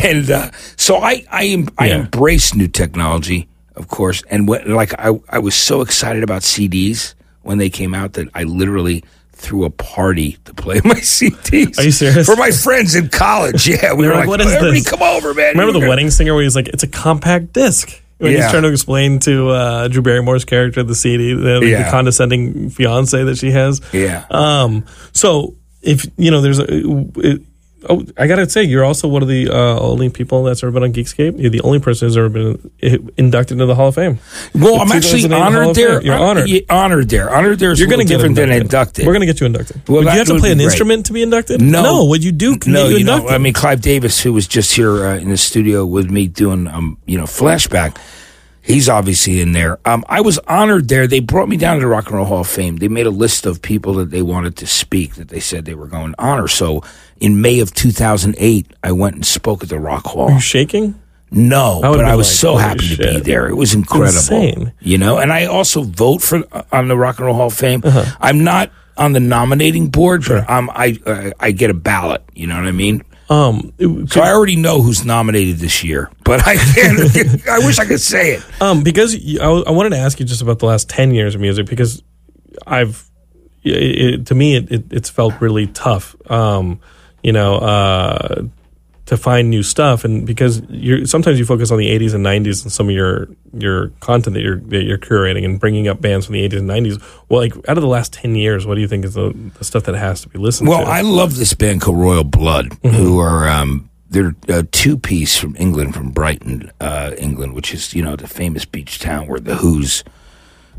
[0.04, 1.96] And uh, so I I, em- I Yeah.
[2.00, 4.22] embrace new technology, of course.
[4.30, 8.28] And when, like I I was so excited about CDs when they came out that
[8.34, 9.02] I literally
[9.38, 11.78] threw a party to play my CDs.
[11.78, 12.26] Are you serious?
[12.26, 13.66] For my friends in college.
[13.68, 15.50] Yeah, we were like, like, "What is everybody this?" come over, man.
[15.52, 18.42] Remember the gonna- wedding singer where he's like, "It's a compact disc." When Yeah.
[18.42, 21.84] he's trying to explain to uh, Drew Barrymore's character the CD, the, Yeah.
[21.84, 23.80] the condescending fiance that she has.
[23.92, 24.24] Yeah.
[24.30, 24.84] Um.
[25.12, 26.66] So if you know, there's a.
[26.68, 27.42] It,
[27.88, 30.82] oh, I gotta say, you're also one of the uh, only people that's ever been
[30.84, 31.40] on Geekscape.
[31.40, 32.72] You're the only person who's ever been
[33.16, 34.18] inducted into the Hall of Fame.
[34.54, 36.02] Well, The I'm actually honored there.
[36.02, 36.48] You're honored.
[36.70, 37.30] honored there.
[37.34, 38.50] Honored there is You're going to get different inducted.
[38.56, 39.06] than inducted.
[39.06, 39.88] We're going to get you inducted.
[39.88, 40.64] Well, Would you have to play an great.
[40.66, 41.60] instrument to be inducted?
[41.60, 41.82] No.
[41.82, 42.04] no.
[42.04, 42.56] What you do?
[42.66, 43.34] No, you you know, inducted.
[43.34, 46.66] I mean, Clive Davis, who was just here uh, in the studio with me doing,
[46.68, 47.96] um, you know, flashback.
[48.60, 49.78] He's obviously in there.
[49.86, 51.06] Um, I was honored there.
[51.06, 52.76] They brought me down to the Rock and Roll Hall of Fame.
[52.76, 55.74] They made a list of people that they wanted to speak that they said they
[55.74, 56.48] were going to honor.
[56.48, 56.82] So
[57.20, 60.28] in May of 2008, I went and spoke at the Rock Hall.
[60.28, 61.00] Are you shaking?
[61.30, 63.48] No, I but I was like, so happy to be there.
[63.48, 64.06] It was incredible.
[64.06, 64.72] Insane.
[64.80, 66.42] You know, and I also vote for
[66.72, 67.82] on the Rock and Roll Hall of Fame.
[67.84, 68.16] Uh-huh.
[68.20, 72.22] I'm not on the nominating board, but I'm I uh, I get a ballot.
[72.34, 73.02] You know what I mean?
[73.28, 77.46] Um, it- So I already know who's nominated this year, but I can't.
[77.48, 78.42] I wish I could say it.
[78.62, 81.42] Um, because I, I wanted to ask you just about the last ten years of
[81.42, 82.02] music because
[82.66, 83.04] I've
[83.62, 83.72] it,
[84.20, 86.16] it, to me it, it, it's felt really tough.
[86.30, 86.80] Um,
[87.22, 88.42] you know, uh,
[89.06, 92.62] to find new stuff and because you're sometimes you focus on the 80s and 90s
[92.62, 96.26] and some of your your content that you're that you're curating and bringing up bands
[96.26, 97.02] from the 80s and 90s.
[97.30, 99.64] Well, like out of the last ten years, what do you think is the, the
[99.64, 100.84] stuff that has to be listened Well, to?
[100.84, 102.88] Well, I love this band called Royal Blood, Mm-hmm.
[102.96, 107.94] who are um, they're a two piece from England, from Brighton, uh, England, which is
[107.94, 110.04] you know the famous beach town where the Who's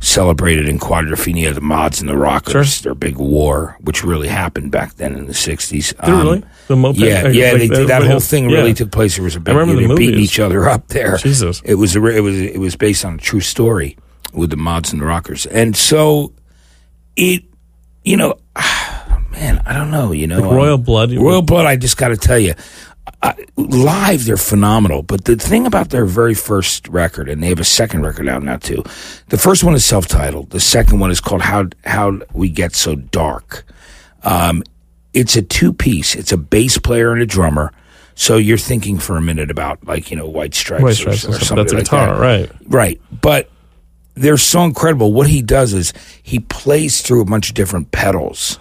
[0.02, 4.96] celebrated in Quadrophenia, the Mods and the Rockers, their big war, which really happened back
[4.96, 5.70] then in the '60s.
[5.90, 6.44] Did it really?
[6.68, 8.08] The moped- yeah, like- yeah, like they that yeah.
[8.08, 8.74] whole thing really Yeah.
[8.76, 9.16] took place.
[9.16, 11.18] There was a big, remember they the were beating each other up there.
[11.18, 11.62] Jesus.
[11.66, 13.98] It was a, it was it was based on a true story
[14.34, 16.34] with the Mods and the Rockers, and so
[17.16, 17.44] it,
[18.04, 18.36] you know,
[19.32, 21.12] man, I don't know, you know, um, Royal Blood.
[21.14, 21.66] Royal Blood.
[21.66, 22.54] I just got to tell you,
[23.22, 25.02] I, live they're phenomenal.
[25.04, 28.44] But the thing about their very first record, and they have a second record out
[28.44, 28.84] now too.
[29.30, 30.50] The first one is self-titled.
[30.52, 33.66] The second one is called "How How We Get So Dark."
[34.24, 34.64] Um,
[35.14, 36.16] it's a two-piece.
[36.16, 37.72] It's a bass player and a drummer.
[38.16, 41.26] So you're thinking for a minute about like you know White Stripes, White or- Stripes
[41.26, 41.44] or, stuff.
[41.44, 42.20] something That's like guitar, that.
[42.20, 42.52] right?
[42.68, 43.02] Right.
[43.22, 43.50] But
[44.16, 45.14] they're so incredible.
[45.14, 48.60] What he does is he plays through a bunch of different pedals.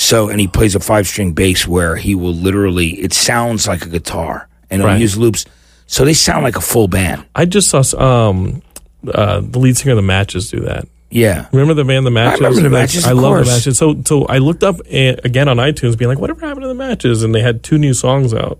[0.00, 3.84] So, and he plays a five string bass where he will literally, it sounds like
[3.84, 5.00] a guitar and he'll Right.
[5.00, 5.44] use loops.
[5.86, 7.26] So they sound like a full band.
[7.34, 7.82] I just saw
[8.30, 8.62] um,
[9.06, 10.88] uh, the lead singer of the Matches do that.
[11.10, 11.48] Yeah.
[11.52, 12.40] Remember the band, the Matches?
[12.40, 13.76] I remember The Matches, I love the Matches.
[13.76, 16.74] So, so I looked up uh, again on iTunes, being like, "Whatever happened to the
[16.74, 18.58] Matches?" And they had two new songs out,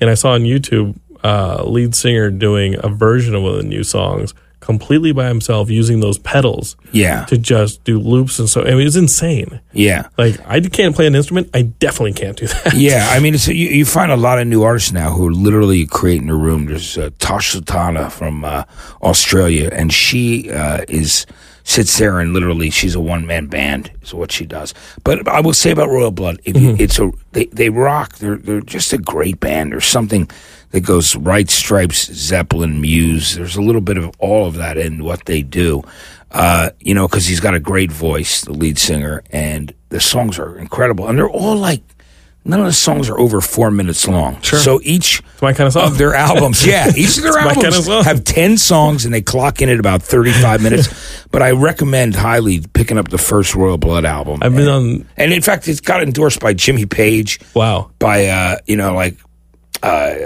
[0.00, 3.68] and I saw on YouTube uh, lead singer doing a version of one of the
[3.68, 7.24] new songs completely by himself using those pedals Yeah.
[7.26, 8.62] to just do loops and so.
[8.62, 9.60] I mean, it's insane.
[9.72, 10.08] Yeah.
[10.18, 11.50] Like I can't play an instrument.
[11.54, 12.74] I definitely can't do that.
[12.74, 15.32] Yeah, I mean, it's, you, you find a lot of new artists now who are
[15.32, 16.66] literally creating a room.
[16.66, 18.64] There's uh, Tash Sultana from uh,
[19.02, 21.26] Australia, and she uh, is
[21.68, 24.72] sits there and literally she's a one man band is what she does.
[25.02, 28.16] But I will say about Royal Blood, if you, it's a they they rock.
[28.18, 29.74] They're they're just a great band.
[29.74, 30.30] or something
[30.70, 33.34] that goes right stripes, Zeppelin, Muse.
[33.36, 35.82] There's a little bit of all of that in what they do.
[36.30, 40.38] Uh, you know, because he's got a great voice, the lead singer, and the songs
[40.38, 41.82] are incredible, and they're all like
[42.44, 44.40] none of the songs are over four minutes long.
[44.42, 44.58] Sure.
[44.58, 48.04] So each my kind of of their albums, yeah, each of their albums kind of
[48.06, 50.88] have ten songs, and they clock in at about thirty-five minutes.
[51.32, 54.38] But I recommend highly picking up the first Royal Blood album.
[54.42, 55.08] I've been and, on.
[55.18, 57.90] and in fact, it's got endorsed by Jimmy Page, Wow.
[57.98, 59.18] by uh, you know like
[59.82, 60.16] uh,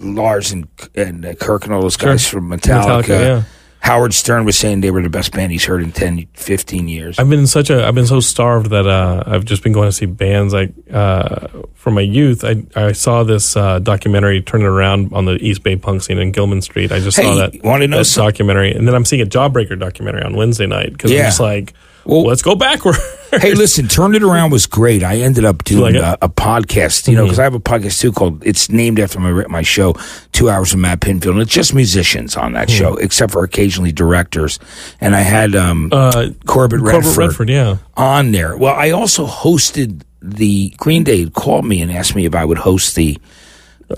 [0.00, 2.40] Lars and and uh, Kirk and all those guys Sure.
[2.40, 3.02] from Metallica.
[3.02, 3.42] Metallica, yeah.
[3.80, 7.16] Howard Stern was saying they were the best band he's heard in 10, 15 years.
[7.18, 9.92] I've been such a I've been so starved that uh, I've just been going to
[9.92, 12.44] see bands like uh, from my youth.
[12.44, 16.18] I I saw this uh, documentary Turn It Around on the East Bay punk scene
[16.18, 16.90] in Gilman Street.
[16.90, 19.78] I just saw that you wanna know that documentary, and then I'm seeing a Jawbreaker
[19.78, 21.20] documentary on Wednesday night because Yeah.
[21.20, 21.72] I'm just like,
[22.08, 22.96] Well- let's go backward.
[23.30, 25.02] hey, listen, Turn It Around was great.
[25.02, 28.00] I ended up doing like a, a podcast, you know, because I have a podcast
[28.00, 29.92] too called, it's named after my, my show,
[30.32, 31.32] Two Hours with Matt Pinfield.
[31.32, 34.58] And it's just musicians on that show, except for occasionally directors.
[35.00, 37.76] And I had um, Uh, Corbett Redford, Corbett Redford, yeah.
[37.98, 38.56] on there.
[38.56, 42.58] Well, I also hosted the Green Day called me and asked me if I would
[42.58, 43.18] host the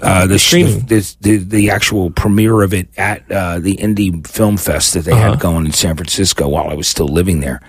[0.03, 0.80] uh, the, screening.
[0.86, 5.12] the, the the actual premiere of it at uh, the Indie Film Fest that they
[5.12, 5.30] Uh-huh.
[5.32, 7.61] had going in San Francisco while I was still living there.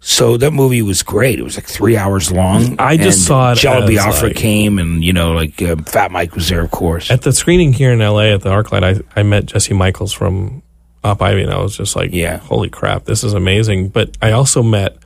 [0.00, 1.38] So that movie was great.
[1.38, 2.76] It was like three hours long.
[2.78, 6.34] I just saw it Jello Biafra like- came, and you know, like uh, Fat Mike
[6.34, 7.10] was there, of course.
[7.10, 8.84] At the screening here in LA at the ArcLight,
[9.16, 10.62] I, I met Jesse Michaels from
[11.02, 12.36] Op Ivy, and I was just like, Yeah.
[12.36, 13.88] holy crap, this is amazing.
[13.88, 14.98] But I also met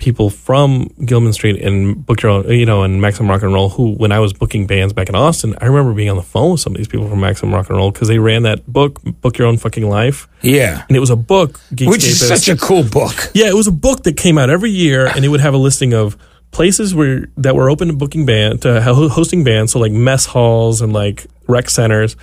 [0.00, 3.68] people from Gilman Street and Book Your Own, you know, and Maximum Rock and Roll,
[3.68, 6.52] who, when I was booking bands back in Austin, I remember being on the phone
[6.52, 9.00] with some of these people from Maximum Rock and Roll because they ran that book,
[9.20, 10.26] Book Your Own Fucking Life.
[10.42, 13.30] yeah, And it was a book, which is such a cool book.
[13.34, 15.58] yeah, it was a book that came out every year, and it would have a
[15.58, 16.16] listing of
[16.50, 20.80] places where that were open to booking band to hosting bands, so like mess halls
[20.80, 22.16] and like rec centers.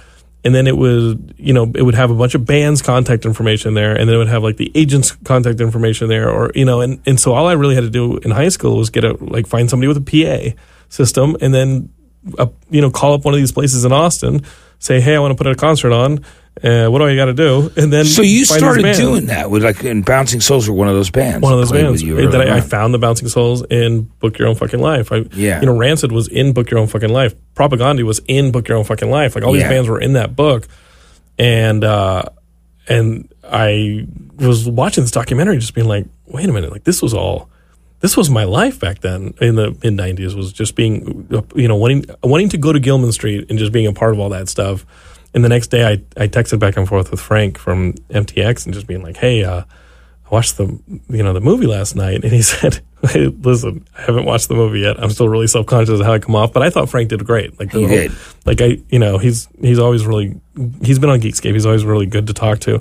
[0.48, 3.74] And then it would, you know, it would have a bunch of bands' contact information
[3.74, 6.80] there, and then it would have like the agent's contact information there, or you know,
[6.80, 9.18] and and so all I really had to do in high school was get a
[9.20, 11.90] like find somebody with a PA system, and then
[12.40, 14.42] uh, you know call up one of these places in Austin,
[14.80, 16.20] say, hey, I want to put a concert on.
[16.64, 17.72] Uh, what do I got to do?
[17.78, 20.96] And then So you started doing that with like, and Bouncing Souls were one of
[20.96, 21.44] those bands.
[21.44, 24.48] one of those bands you that I, I found the Bouncing Souls in Book Your
[24.48, 25.12] Own Fucking Life.
[25.12, 25.60] I, Yeah.
[25.60, 27.36] you know, Rancid was in Book Your Own Fucking Life.
[27.54, 29.36] Propagandhi was in Book Your Own Fucking Life.
[29.36, 29.70] Like all these Yeah.
[29.70, 30.68] bands were in that book,
[31.38, 32.24] and uh,
[32.88, 34.08] and I
[34.38, 37.50] was watching this documentary, just being like, wait a minute, like this was all.
[38.00, 40.36] This was my life back then in the mid '90s.
[40.36, 43.72] Was just being, uh, you know, wanting wanting to go to Gilman Street and just
[43.72, 44.86] being a part of all that stuff.
[45.34, 48.74] And the next day, I I texted back and forth with Frank from MTX and
[48.74, 50.80] just being like, "Hey, uh, I watched the
[51.10, 52.80] you know the movie last night," and he said,
[53.10, 55.02] hey, "Listen, I haven't watched the movie yet.
[55.02, 57.26] I'm still really self conscious of how I come off, but I thought Frank did
[57.26, 57.60] great.
[57.60, 58.12] Like the He whole- did.
[58.46, 60.40] Like I, you know, he's he's always really
[60.84, 61.54] he's been on Geekscape.
[61.54, 62.80] He's always really good to talk to.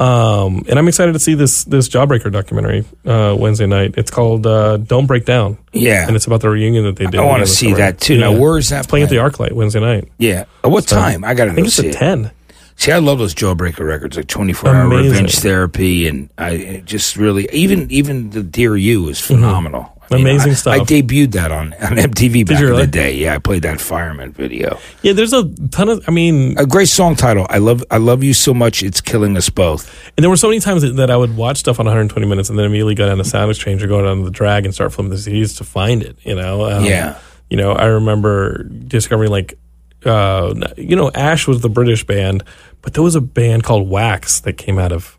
[0.00, 3.94] Um, and I'm excited to see this this Jawbreaker documentary uh, Wednesday night.
[3.98, 6.06] It's called uh, "Don't Break Down," Yeah.
[6.06, 7.20] and it's about the reunion that they did.
[7.20, 7.76] I want to see summer.
[7.78, 8.16] that too.
[8.18, 8.38] Now, Yeah.
[8.38, 9.16] where is that It's playing at the?
[9.16, 10.08] ArcLight Wednesday night.
[10.18, 10.46] Yeah.
[10.64, 11.22] At what time?
[11.22, 11.92] I got to I think it's at it.
[11.92, 12.30] ten.
[12.76, 15.10] See, I love those Jawbreaker records, like 24 Hour Amazing.
[15.10, 19.82] Revenge Therapy, and I just really, even even the Dear You is phenomenal.
[19.82, 19.99] Mm-hmm.
[20.10, 20.74] Amazing I- stuff.
[20.74, 23.14] I debuted that on, on MTV back you in the day.
[23.16, 24.78] Yeah, I played that fireman video.
[25.02, 26.04] Yeah, there's a ton of.
[26.08, 27.46] I mean, A great song title.
[27.48, 28.82] I love I love you so much.
[28.82, 29.88] It's killing us both.
[30.16, 32.48] And there were so many times that, that I would watch stuff on 120 minutes
[32.50, 34.74] and then immediately go down to Sound Exchange or go down to the drag and
[34.74, 36.16] start flipping the CDs to find it.
[36.22, 37.18] You know, Um, Yeah.
[37.48, 39.58] You know, I remember discovering like,
[40.04, 42.42] uh, you know, Ash was the British band,
[42.80, 45.18] but there was a band called Wax that came out of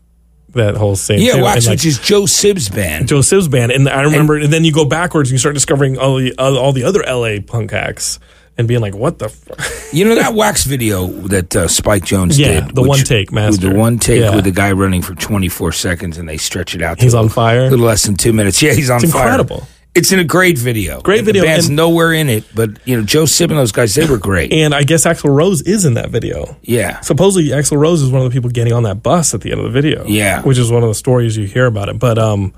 [0.52, 1.20] that whole scene.
[1.20, 1.42] Yeah, too.
[1.42, 3.08] Wax, like, which is Joe Sib's band.
[3.08, 5.98] Joe Sib's band, and I remember, and, then you go backwards and you start discovering
[5.98, 8.18] all the all, all the other LA punk acts
[8.58, 9.26] and being like, what the.
[9.26, 9.78] F-?
[9.92, 12.74] You know that Wax video that uh, Spike Jonze Yeah, did?
[12.74, 13.68] the one take master.
[13.68, 14.34] The one take Yeah.
[14.34, 16.96] with the guy running for 24 seconds and they stretch it out.
[16.98, 17.66] to He's on fire?
[17.66, 18.62] A little less than two minutes.
[18.62, 19.24] Yeah, he's on It's fire.
[19.24, 19.68] incredible.
[19.94, 21.02] It's in a great video.
[21.02, 23.58] Great And video, The band's and- nowhere in it, but you know Joe Sib and
[23.60, 24.50] those guys, they were great.
[24.52, 26.56] And I guess Axl Rose is in that video.
[26.62, 29.50] yeah, supposedly Axl Rose is one of the people getting on that bus at the
[29.52, 30.04] end of the video.
[30.06, 30.40] Yeah.
[30.42, 31.98] which is one of the stories you hear about it.
[31.98, 32.54] But um,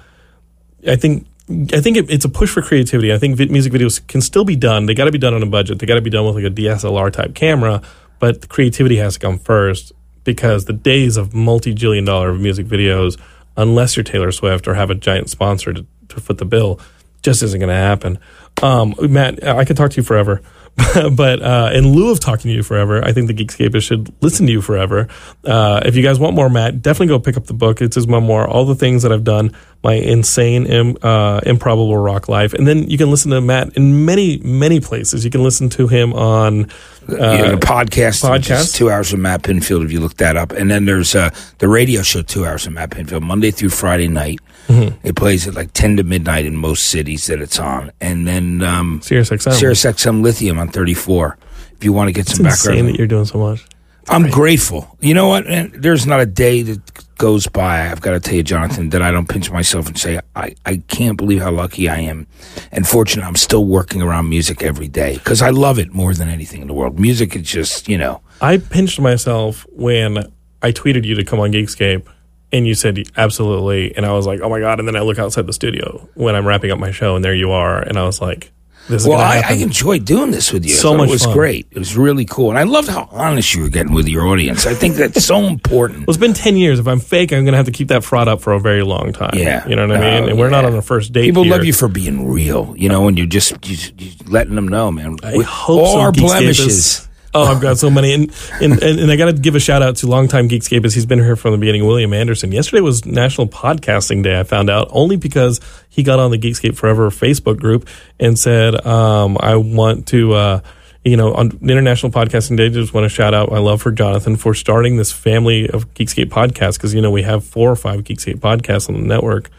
[0.86, 1.26] I think
[1.72, 3.12] I think it, it's a push for creativity.
[3.12, 4.86] I think vi- music videos can still be done.
[4.86, 5.80] They got to be done on a budget.
[5.80, 7.82] They got to be done with like a DSLR type camera.
[8.20, 12.66] But the creativity has to come first because the days of multi jillion dollar music
[12.66, 13.20] videos,
[13.56, 16.78] unless you're Taylor Swift or have a giant sponsor to, to foot the bill,
[17.24, 18.18] just isn't going to happen.
[18.62, 20.42] Um, Matt, I could talk to you forever.
[21.12, 24.46] but uh, in lieu of talking to you forever, I think the Geekscapists should listen
[24.46, 25.06] to you forever.
[25.44, 27.80] Uh, if you guys want more, Matt, definitely go pick up the book.
[27.80, 29.52] It's his memoir, all the things that I've done,
[29.84, 34.04] my insane, Im- uh, improbable rock life, and then you can listen to Matt in
[34.04, 35.24] many, many places.
[35.24, 36.62] You can listen to him on
[37.06, 38.74] know, the podcast, podcast?
[38.74, 39.84] two hours of Matt Pinfield.
[39.84, 42.72] If you look that up, and then there's uh, the radio show, two hours of
[42.72, 44.40] Matt Pinfield, Monday through Friday night.
[44.68, 45.06] Mm-hmm.
[45.06, 48.62] It plays at like ten to midnight in most cities that it's on, and then
[48.62, 49.52] um, Sirius XM.
[49.52, 51.38] XM Lithium on thirty four.
[51.76, 53.66] If you want to get it's some insane background, that you're doing so much.
[54.08, 54.96] I'm grateful.
[55.00, 55.46] You know what?
[55.46, 59.02] And there's not a day that goes by, I've got to tell you, Jonathan, that
[59.02, 62.26] I don't pinch myself and say, I, I can't believe how lucky I am
[62.72, 66.28] and fortunate I'm still working around music every day because I love it more than
[66.28, 66.98] anything in the world.
[66.98, 71.52] Music is just, you know, I pinched myself when I tweeted you to come on
[71.52, 72.06] Geekscape
[72.54, 73.94] and you said absolutely.
[73.96, 74.78] And I was like, oh my God.
[74.78, 77.34] And then I look outside the studio when I'm wrapping up my show and there
[77.34, 77.82] you are.
[77.82, 78.52] And I was like,
[78.88, 80.72] this is well, I, I enjoyed doing this with you.
[80.74, 81.32] So much It was fun.
[81.34, 81.66] great.
[81.70, 82.50] It was really cool.
[82.50, 84.66] And I loved how honest you were getting with your audience.
[84.66, 86.00] I think that's so important.
[86.00, 86.78] well, it's been 10 years.
[86.78, 88.82] If I'm fake, I'm going to have to keep that fraud up for a very
[88.82, 89.32] long time.
[89.34, 89.66] Yeah.
[89.66, 90.24] You know what I mean?
[90.24, 91.22] Oh, and we're not on a first date.
[91.22, 91.52] People here.
[91.52, 94.92] love you for being real, you know, and you're just you, you letting them know,
[94.92, 95.16] man.
[95.22, 97.08] I With hope all so, our blemishes.
[97.36, 99.82] Oh, I've got so many, and and, and, and I got to give a shout
[99.82, 101.84] out to longtime Geekscape as He's been here from the beginning.
[101.84, 102.52] William Anderson.
[102.52, 104.38] Yesterday was National Podcasting Day.
[104.38, 107.88] I found out only because he got on the Geekscape Forever Facebook group
[108.20, 110.60] and said, um, "I want to." Uh,
[111.04, 114.36] you know, on International Podcasting Day, just want to shout out my love for Jonathan
[114.36, 118.04] for starting this family of Geekscape podcasts because you know we have four or five
[118.04, 119.50] Geekscape podcasts on the network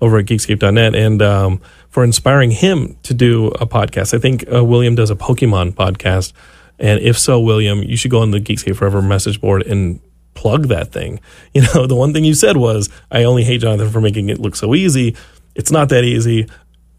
[0.00, 4.14] over at Geekscape.net, and um, for inspiring him to do a podcast.
[4.14, 6.32] I think uh, William does a Pokemon podcast,
[6.78, 10.00] and if so, William, you should go on the Geekscape Forever message board and
[10.34, 11.20] plug that thing.
[11.54, 14.38] You know, the one thing you said was, "I only hate Jonathan for making it
[14.38, 15.14] look so easy."
[15.54, 16.48] It's not that easy.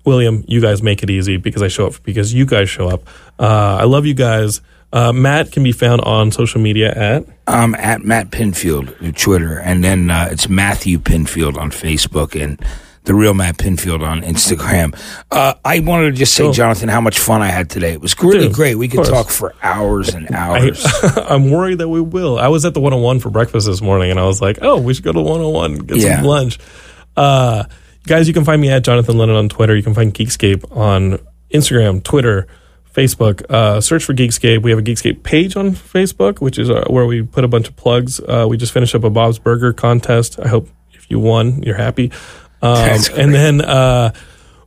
[0.06, 3.08] William, you guys make it easy because I show up because you guys show up.
[3.40, 4.62] Uh, I love you guys.
[4.92, 9.84] Uh, Matt can be found on social media at um, at Matt Pinfield Twitter, and
[9.84, 12.64] then uh, it's Matthew Pinfield on Facebook, and
[13.06, 14.98] the real Matt Pinfield on Instagram.
[15.30, 16.54] Uh, I wanted to just say, Cool.
[16.54, 17.92] Jonathan, how much fun I had today.
[17.94, 18.76] It was really Dude, great.
[18.76, 20.86] We could talk for hours and hours.
[21.18, 22.40] I'm worried that we will.
[22.40, 24.94] I was at the 101 for breakfast this morning, and I was like, "Oh, we
[24.94, 26.16] should go to 101 get Yeah.
[26.18, 26.60] some lunch."
[27.18, 27.66] Uh,
[28.08, 29.76] guys, you can find me at Jonathan London on Twitter.
[29.76, 31.20] You can find Geekscape on
[31.54, 32.48] Instagram, Twitter,
[32.94, 33.44] Facebook.
[33.50, 34.62] Uh, search for Geekscape.
[34.62, 37.68] We have a Geekscape page on Facebook, which is uh, where we put a bunch
[37.68, 38.20] of plugs.
[38.20, 40.40] Uh, we just finished up a Bob's Burger contest.
[40.40, 42.12] I hope if you won, you're happy.
[42.64, 44.14] Um, and then uh,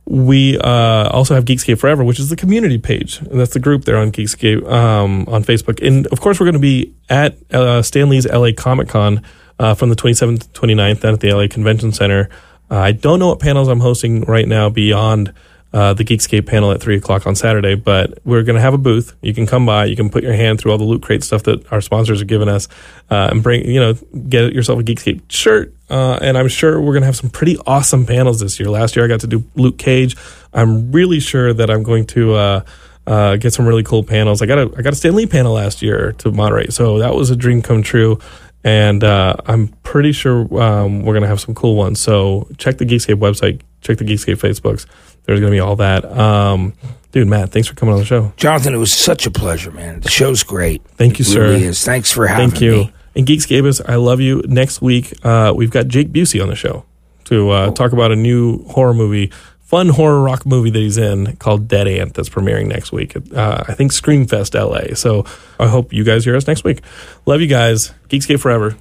[0.05, 3.19] we uh, also have Geekscape Forever, which is the community page.
[3.19, 5.85] And that's the group there on Geekscape um, on Facebook.
[5.85, 9.23] And of course, we're going to be at uh, Stan Lee's LA Comic Con
[9.59, 12.29] uh, from the 27th to 29th down at the LA Convention Center.
[12.69, 15.33] Uh, I don't know what panels I'm hosting right now beyond
[15.73, 18.77] uh, the Geekscape panel at 3 o'clock on Saturday, but we're going to have a
[18.77, 19.15] booth.
[19.21, 19.85] You can come by.
[19.85, 22.25] You can put your hand through all the Loot Crate stuff that our sponsors are
[22.25, 22.67] giving us
[23.09, 23.93] uh, and bring, you know,
[24.29, 25.73] get yourself a Geekscape shirt.
[25.89, 28.69] Uh, and I'm sure we're going to have some pretty awesome panels this year.
[28.69, 30.15] Last year I got to do Luke Cage.
[30.53, 32.61] I'm really sure that I'm going to uh,
[33.05, 34.41] uh, get some really cool panels.
[34.41, 37.15] I got a I got a Stan Lee panel last year to moderate, so that
[37.15, 38.19] was a dream come true.
[38.63, 42.01] And uh, I'm pretty sure um, we're going to have some cool ones.
[42.01, 44.85] So check the Geekscape website, check the Geekscape Facebooks.
[45.27, 46.03] There's going to be all that.
[46.05, 46.73] Um,
[47.11, 48.33] dude, Matt, thanks for coming on the show.
[48.37, 49.99] Jonathan, it was such a pleasure, man.
[49.99, 50.81] The show's great.
[50.95, 51.41] Thank you, It sir.
[51.43, 51.83] really is.
[51.83, 52.49] Thanks for having me.
[52.51, 52.71] Thank you.
[52.71, 52.93] me.
[53.15, 54.41] And Geekscapists, I love you.
[54.47, 56.85] Next week, uh, we've got Jake Busey on the show
[57.25, 61.35] to uh, talk about a new horror movie, fun horror rock movie that he's in
[61.35, 63.17] called Dead Ant that's premiering next week.
[63.35, 64.95] Uh, I think Screamfest LA.
[64.95, 65.25] So
[65.59, 66.81] I hope you guys hear us next week.
[67.25, 67.91] Love you guys.
[68.07, 68.77] Geekscape forever.